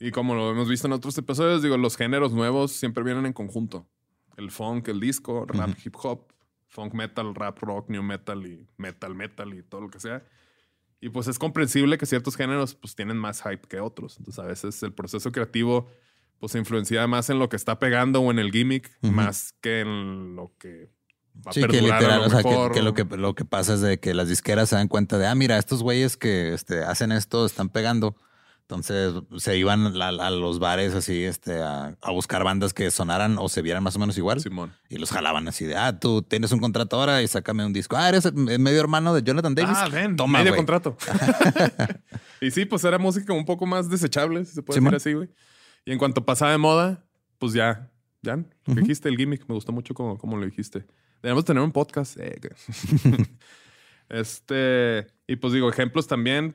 [0.00, 3.32] Y como lo hemos visto en otros episodios, digo, los géneros nuevos siempre vienen en
[3.32, 3.88] conjunto.
[4.36, 6.32] El funk, el disco, rap, hip hop,
[6.68, 10.22] funk metal, rap, rock, new metal y metal, metal y todo lo que sea.
[11.00, 14.18] Y pues es comprensible que ciertos géneros pues tienen más hype que otros.
[14.18, 15.88] Entonces a veces el proceso creativo
[16.38, 19.80] pues se influencia más en lo que está pegando o en el gimmick más que
[19.80, 20.90] en lo que
[21.46, 22.72] va a Sí, que perdurar a literal, lo o sea, que, mejor.
[22.72, 25.26] que lo que lo que pasa es de que las disqueras se dan cuenta de,
[25.26, 28.16] ah, mira, estos güeyes que este, hacen esto están pegando.
[28.70, 33.38] Entonces se iban a, a los bares así, este, a, a buscar bandas que sonaran
[33.38, 34.40] o se vieran más o menos igual.
[34.40, 34.74] Simón.
[34.90, 37.96] Y los jalaban así de, ah, tú tienes un contrato ahora y sácame un disco.
[37.96, 39.78] Ah, eres medio hermano de Jonathan Davis.
[39.78, 40.98] Ah, ven, Toma, medio contrato.
[42.42, 44.92] y sí, pues era música un poco más desechable, si se puede Simón.
[44.92, 45.30] decir así, güey.
[45.86, 47.02] Y en cuanto pasaba de moda,
[47.38, 50.84] pues ya, ya, lo dijiste, el gimmick, me gustó mucho como, como lo dijiste.
[51.22, 52.16] Debemos tener un podcast.
[52.18, 52.38] eh,
[54.08, 56.54] este, y pues digo, ejemplos también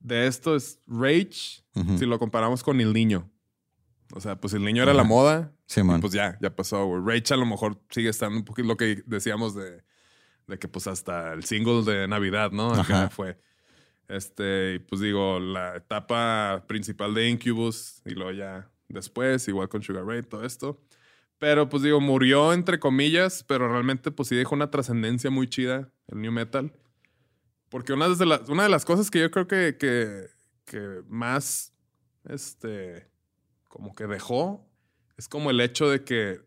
[0.00, 1.62] de esto es Rage,
[1.98, 3.30] si lo comparamos con El Niño.
[4.14, 5.98] O sea, pues El Niño era la moda, Simón.
[5.98, 7.02] y pues ya, ya pasó, güey.
[7.04, 9.82] Rage a lo mejor sigue estando un poquito lo que decíamos de,
[10.48, 12.74] de que pues hasta el single de Navidad, ¿no?
[12.74, 13.38] Acá fue.
[14.08, 19.82] Este, y pues digo, la etapa principal de Incubus y luego ya después, igual con
[19.82, 20.82] Sugar Ray, todo esto.
[21.42, 25.90] Pero pues digo, murió entre comillas, pero realmente pues sí dejó una trascendencia muy chida
[26.06, 26.72] el New Metal.
[27.68, 30.28] Porque una de las, una de las cosas que yo creo que, que,
[30.64, 31.72] que más,
[32.28, 33.08] este,
[33.66, 34.70] como que dejó,
[35.16, 36.40] es como el hecho de que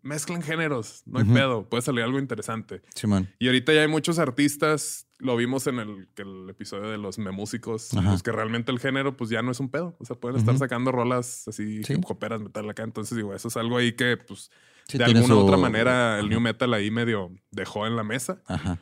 [0.00, 1.34] mezclan géneros, no hay Ujú.
[1.34, 2.80] pedo, puede salir algo interesante.
[2.94, 3.28] Simón.
[3.38, 7.90] Y ahorita ya hay muchos artistas, lo vimos en el, el episodio de los memúsicos,
[7.92, 9.96] pues que realmente el género pues ya no es un pedo.
[10.00, 11.92] O sea, pueden estar sacando rolas así, Sí.
[11.94, 12.82] hip hoperas, metal acá.
[12.82, 14.50] Entonces digo, eso es algo ahí que pues
[14.88, 18.02] Sí, de alguna u su- otra manera el new metal ahí medio dejó en la
[18.02, 18.42] mesa.
[18.46, 18.78] Ajá.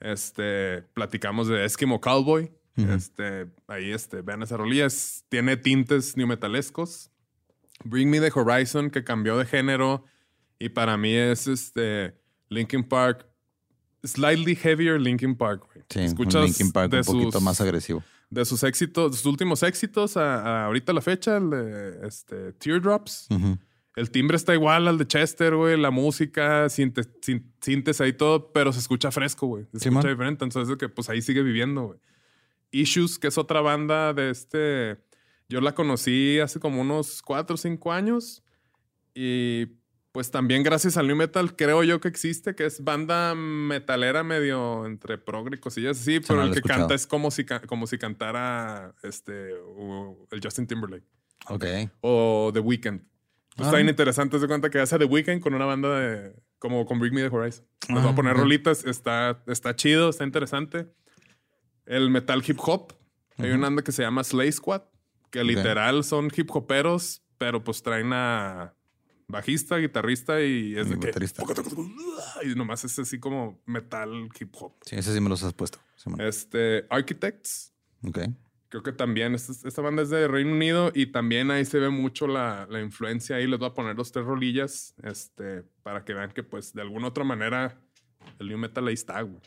[0.00, 2.52] Este, platicamos de Eskimo Cowboy.
[2.76, 7.10] Este, ahí este, vean esa rolilla, es- tiene tintes new metalescos.
[7.84, 10.04] Bring Me the Horizon, que cambió de género.
[10.58, 12.16] Y para mí es este
[12.48, 13.26] Linkin Park.
[14.04, 15.84] Slightly heavier Linkin Park, güey.
[15.88, 18.02] Sí, Escuchas Linkin Park de un poquito sus- más agresivo.
[18.30, 22.52] De sus éxitos, de sus últimos éxitos a, a ahorita la fecha, el de este,
[22.54, 23.26] Teardrops.
[23.30, 23.58] Ujú.
[23.94, 25.78] El timbre está igual al de Chester, güey.
[25.78, 29.66] La música, sintes, sin- sintes ahí todo, pero se escucha fresco, güey.
[29.74, 29.98] Se Simón.
[29.98, 30.44] escucha diferente.
[30.44, 31.98] Entonces, es que pues ahí sigue viviendo, güey.
[32.70, 34.96] Issues, que es otra banda de este.
[35.50, 38.42] Yo la conocí hace como unos cuatro o cinco años.
[39.14, 39.66] Y
[40.12, 44.84] pues también gracias al New Metal creo yo que existe, que es banda metalera medio
[44.86, 46.80] entre progre y cosillas así, pero no el que escuchado.
[46.80, 51.06] canta es como si, como si cantara este, el Justin Timberlake
[51.48, 51.64] Ok.
[52.02, 53.00] o The Weeknd.
[53.54, 53.70] Pues Ah.
[53.70, 56.98] está bien interesante, se cuenta que hace The Weeknd con una banda de como con
[57.00, 57.66] Bring Me the Horizon.
[57.88, 58.38] Les voy Ah, a poner ok.
[58.40, 60.86] rolitas, está, está chido, está interesante.
[61.86, 62.92] El metal hip hop.
[63.38, 64.82] Hay una banda que se llama Slay Squad,
[65.30, 68.74] que literal son hip hoperos, pero pues traen a
[69.32, 71.06] bajista, guitarrista y es Y de que...
[71.08, 71.42] baterista.
[72.44, 74.74] Y nomás es así como metal hip hop.
[74.86, 75.78] Sí, ese sí me los has puesto.
[76.18, 77.72] Este, Architects,
[78.04, 78.18] Ok.
[78.68, 81.88] creo que también, esta, esta banda es de Reino Unido y también ahí se ve
[81.90, 83.46] mucho la, la influencia ahí.
[83.46, 87.08] Les voy a poner los tres rolillas, este, para que vean que pues de alguna
[87.08, 87.80] otra manera
[88.38, 89.40] el new metal ahí está, güey.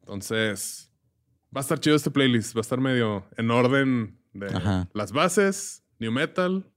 [0.00, 0.90] Entonces,
[1.54, 4.88] va a estar chido este playlist, va a estar medio en orden de Ajá.
[4.94, 6.71] las bases, new metal,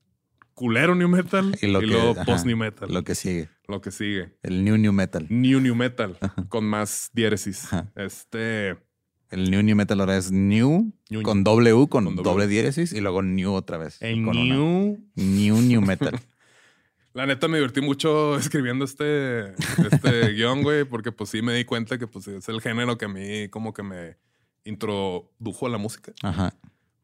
[0.55, 2.91] culero new metal y, Y lo que- luego ajá, post new metal.
[2.91, 3.49] Lo que sigue.
[3.67, 4.33] lo que sigue.
[4.41, 5.25] El New New Metal.
[5.29, 6.17] New New Metal
[6.49, 7.65] con más diéresis.
[7.65, 7.91] Ajá.
[7.95, 8.77] Este,
[9.29, 12.93] El New New Metal ahora es New, New, con doble U, con, Con doble diéresis
[12.93, 14.01] y luego New otra vez.
[14.01, 14.55] el con una.
[14.55, 16.19] New New New Metal.
[17.13, 21.63] La neta me divertí mucho escribiendo este, este guion, güey, porque pues sí me di
[21.65, 24.17] cuenta que pues es el género que a mí como que me
[24.65, 26.11] introdujo a la música.
[26.23, 26.53] Ajá.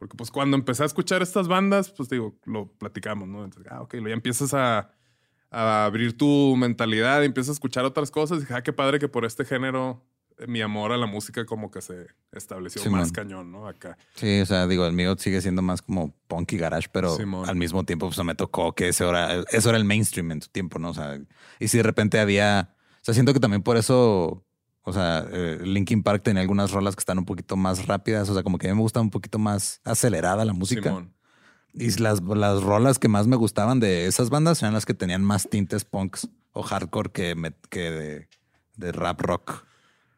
[0.01, 3.45] Porque pues cuando empecé a escuchar estas bandas, pues digo, lo platicamos, ¿no?
[3.45, 4.89] Entonces, ah, ok, ya empiezas a,
[5.51, 8.39] a abrir tu mentalidad y empiezas a escuchar otras cosas.
[8.39, 10.03] Y dije, ah, qué padre que por este género
[10.39, 13.01] eh, mi amor a la música como que se estableció Simón.
[13.01, 13.67] más cañón, ¿no?
[13.67, 13.95] Acá.
[14.15, 17.47] Sí, o sea, digo, el mío sigue siendo más como punk y garage, pero Simón.
[17.47, 20.49] al mismo tiempo pues, me tocó que ese era, eso era el mainstream en su
[20.49, 20.89] tiempo, ¿no?
[20.89, 21.21] O sea,
[21.59, 24.43] y si de repente había, o sea, siento que también por eso,
[24.83, 28.33] o sea, eh, Linkin Park tenía algunas rolas que están un poquito más rápidas, o
[28.33, 30.89] sea, como que a mí me gusta un poquito más acelerada la música.
[30.89, 31.13] Simón.
[31.73, 35.23] Y las, las rolas que más me gustaban de esas bandas eran las que tenían
[35.23, 38.27] más tintes punks o hardcore que, me- que de,
[38.75, 39.63] de rap rock.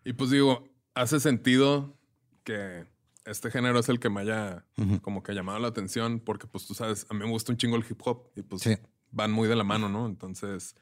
[0.03, 1.95] Y pues digo, hace sentido
[2.43, 2.85] que
[3.25, 4.65] este género es el que me haya
[5.01, 7.75] como que llamado la atención, porque pues tú sabes, a mí me gusta un chingo
[7.75, 8.75] el hip hop y pues Sí.
[9.11, 10.07] van muy de la mano, ¿no?
[10.07, 10.75] Entonces,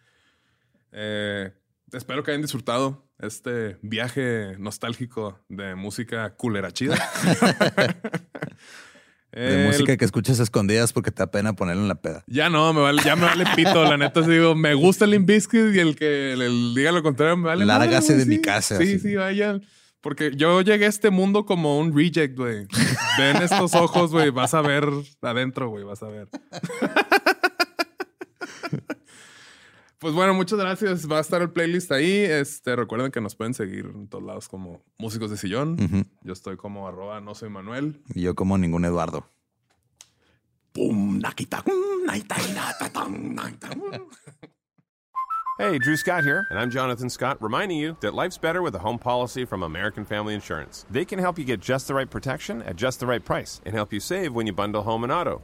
[0.91, 1.51] eh,
[1.91, 6.95] espero que hayan disfrutado este viaje nostálgico de música culera chida.
[9.33, 12.21] De El- música que escuchas escondidas porque te da pena ponerlo en la peda.
[12.27, 13.85] Ya no, me vale, ya me vale pito.
[13.85, 17.45] La neta, digo, me gusta el Bizkit y el que le diga lo contrario me
[17.47, 17.65] vale.
[17.65, 18.99] Lárgase de mi casa, Sí, así.
[18.99, 19.61] sí, vaya.
[20.01, 22.67] Porque yo llegué a este mundo como un reject, güey.
[23.17, 24.31] Ven estos ojos, güey.
[24.31, 24.85] Vas a ver
[25.21, 25.85] adentro, güey.
[25.85, 26.27] Vas a ver.
[30.01, 31.07] Pues bueno, muchas gracias.
[31.07, 32.23] Va a estar el playlist ahí.
[32.23, 35.77] Este, recuerden que nos pueden seguir en todos lados como músicos de sillón.
[35.79, 36.03] Ujú.
[36.23, 38.01] Yo estoy como arroba no soy Manuel.
[38.15, 39.29] Y yo como ningún Eduardo.
[40.71, 41.63] Pum, nakita,
[42.07, 43.69] naita, nata, tan, naita.
[45.59, 48.79] Hey, Drew Scott here, and I'm Jonathan Scott, reminding you that life's better with a
[48.79, 50.87] home policy from American Family Insurance.
[50.89, 53.75] They can help you get just the right protection at just the right price and
[53.75, 55.43] help you save when you bundle home and auto.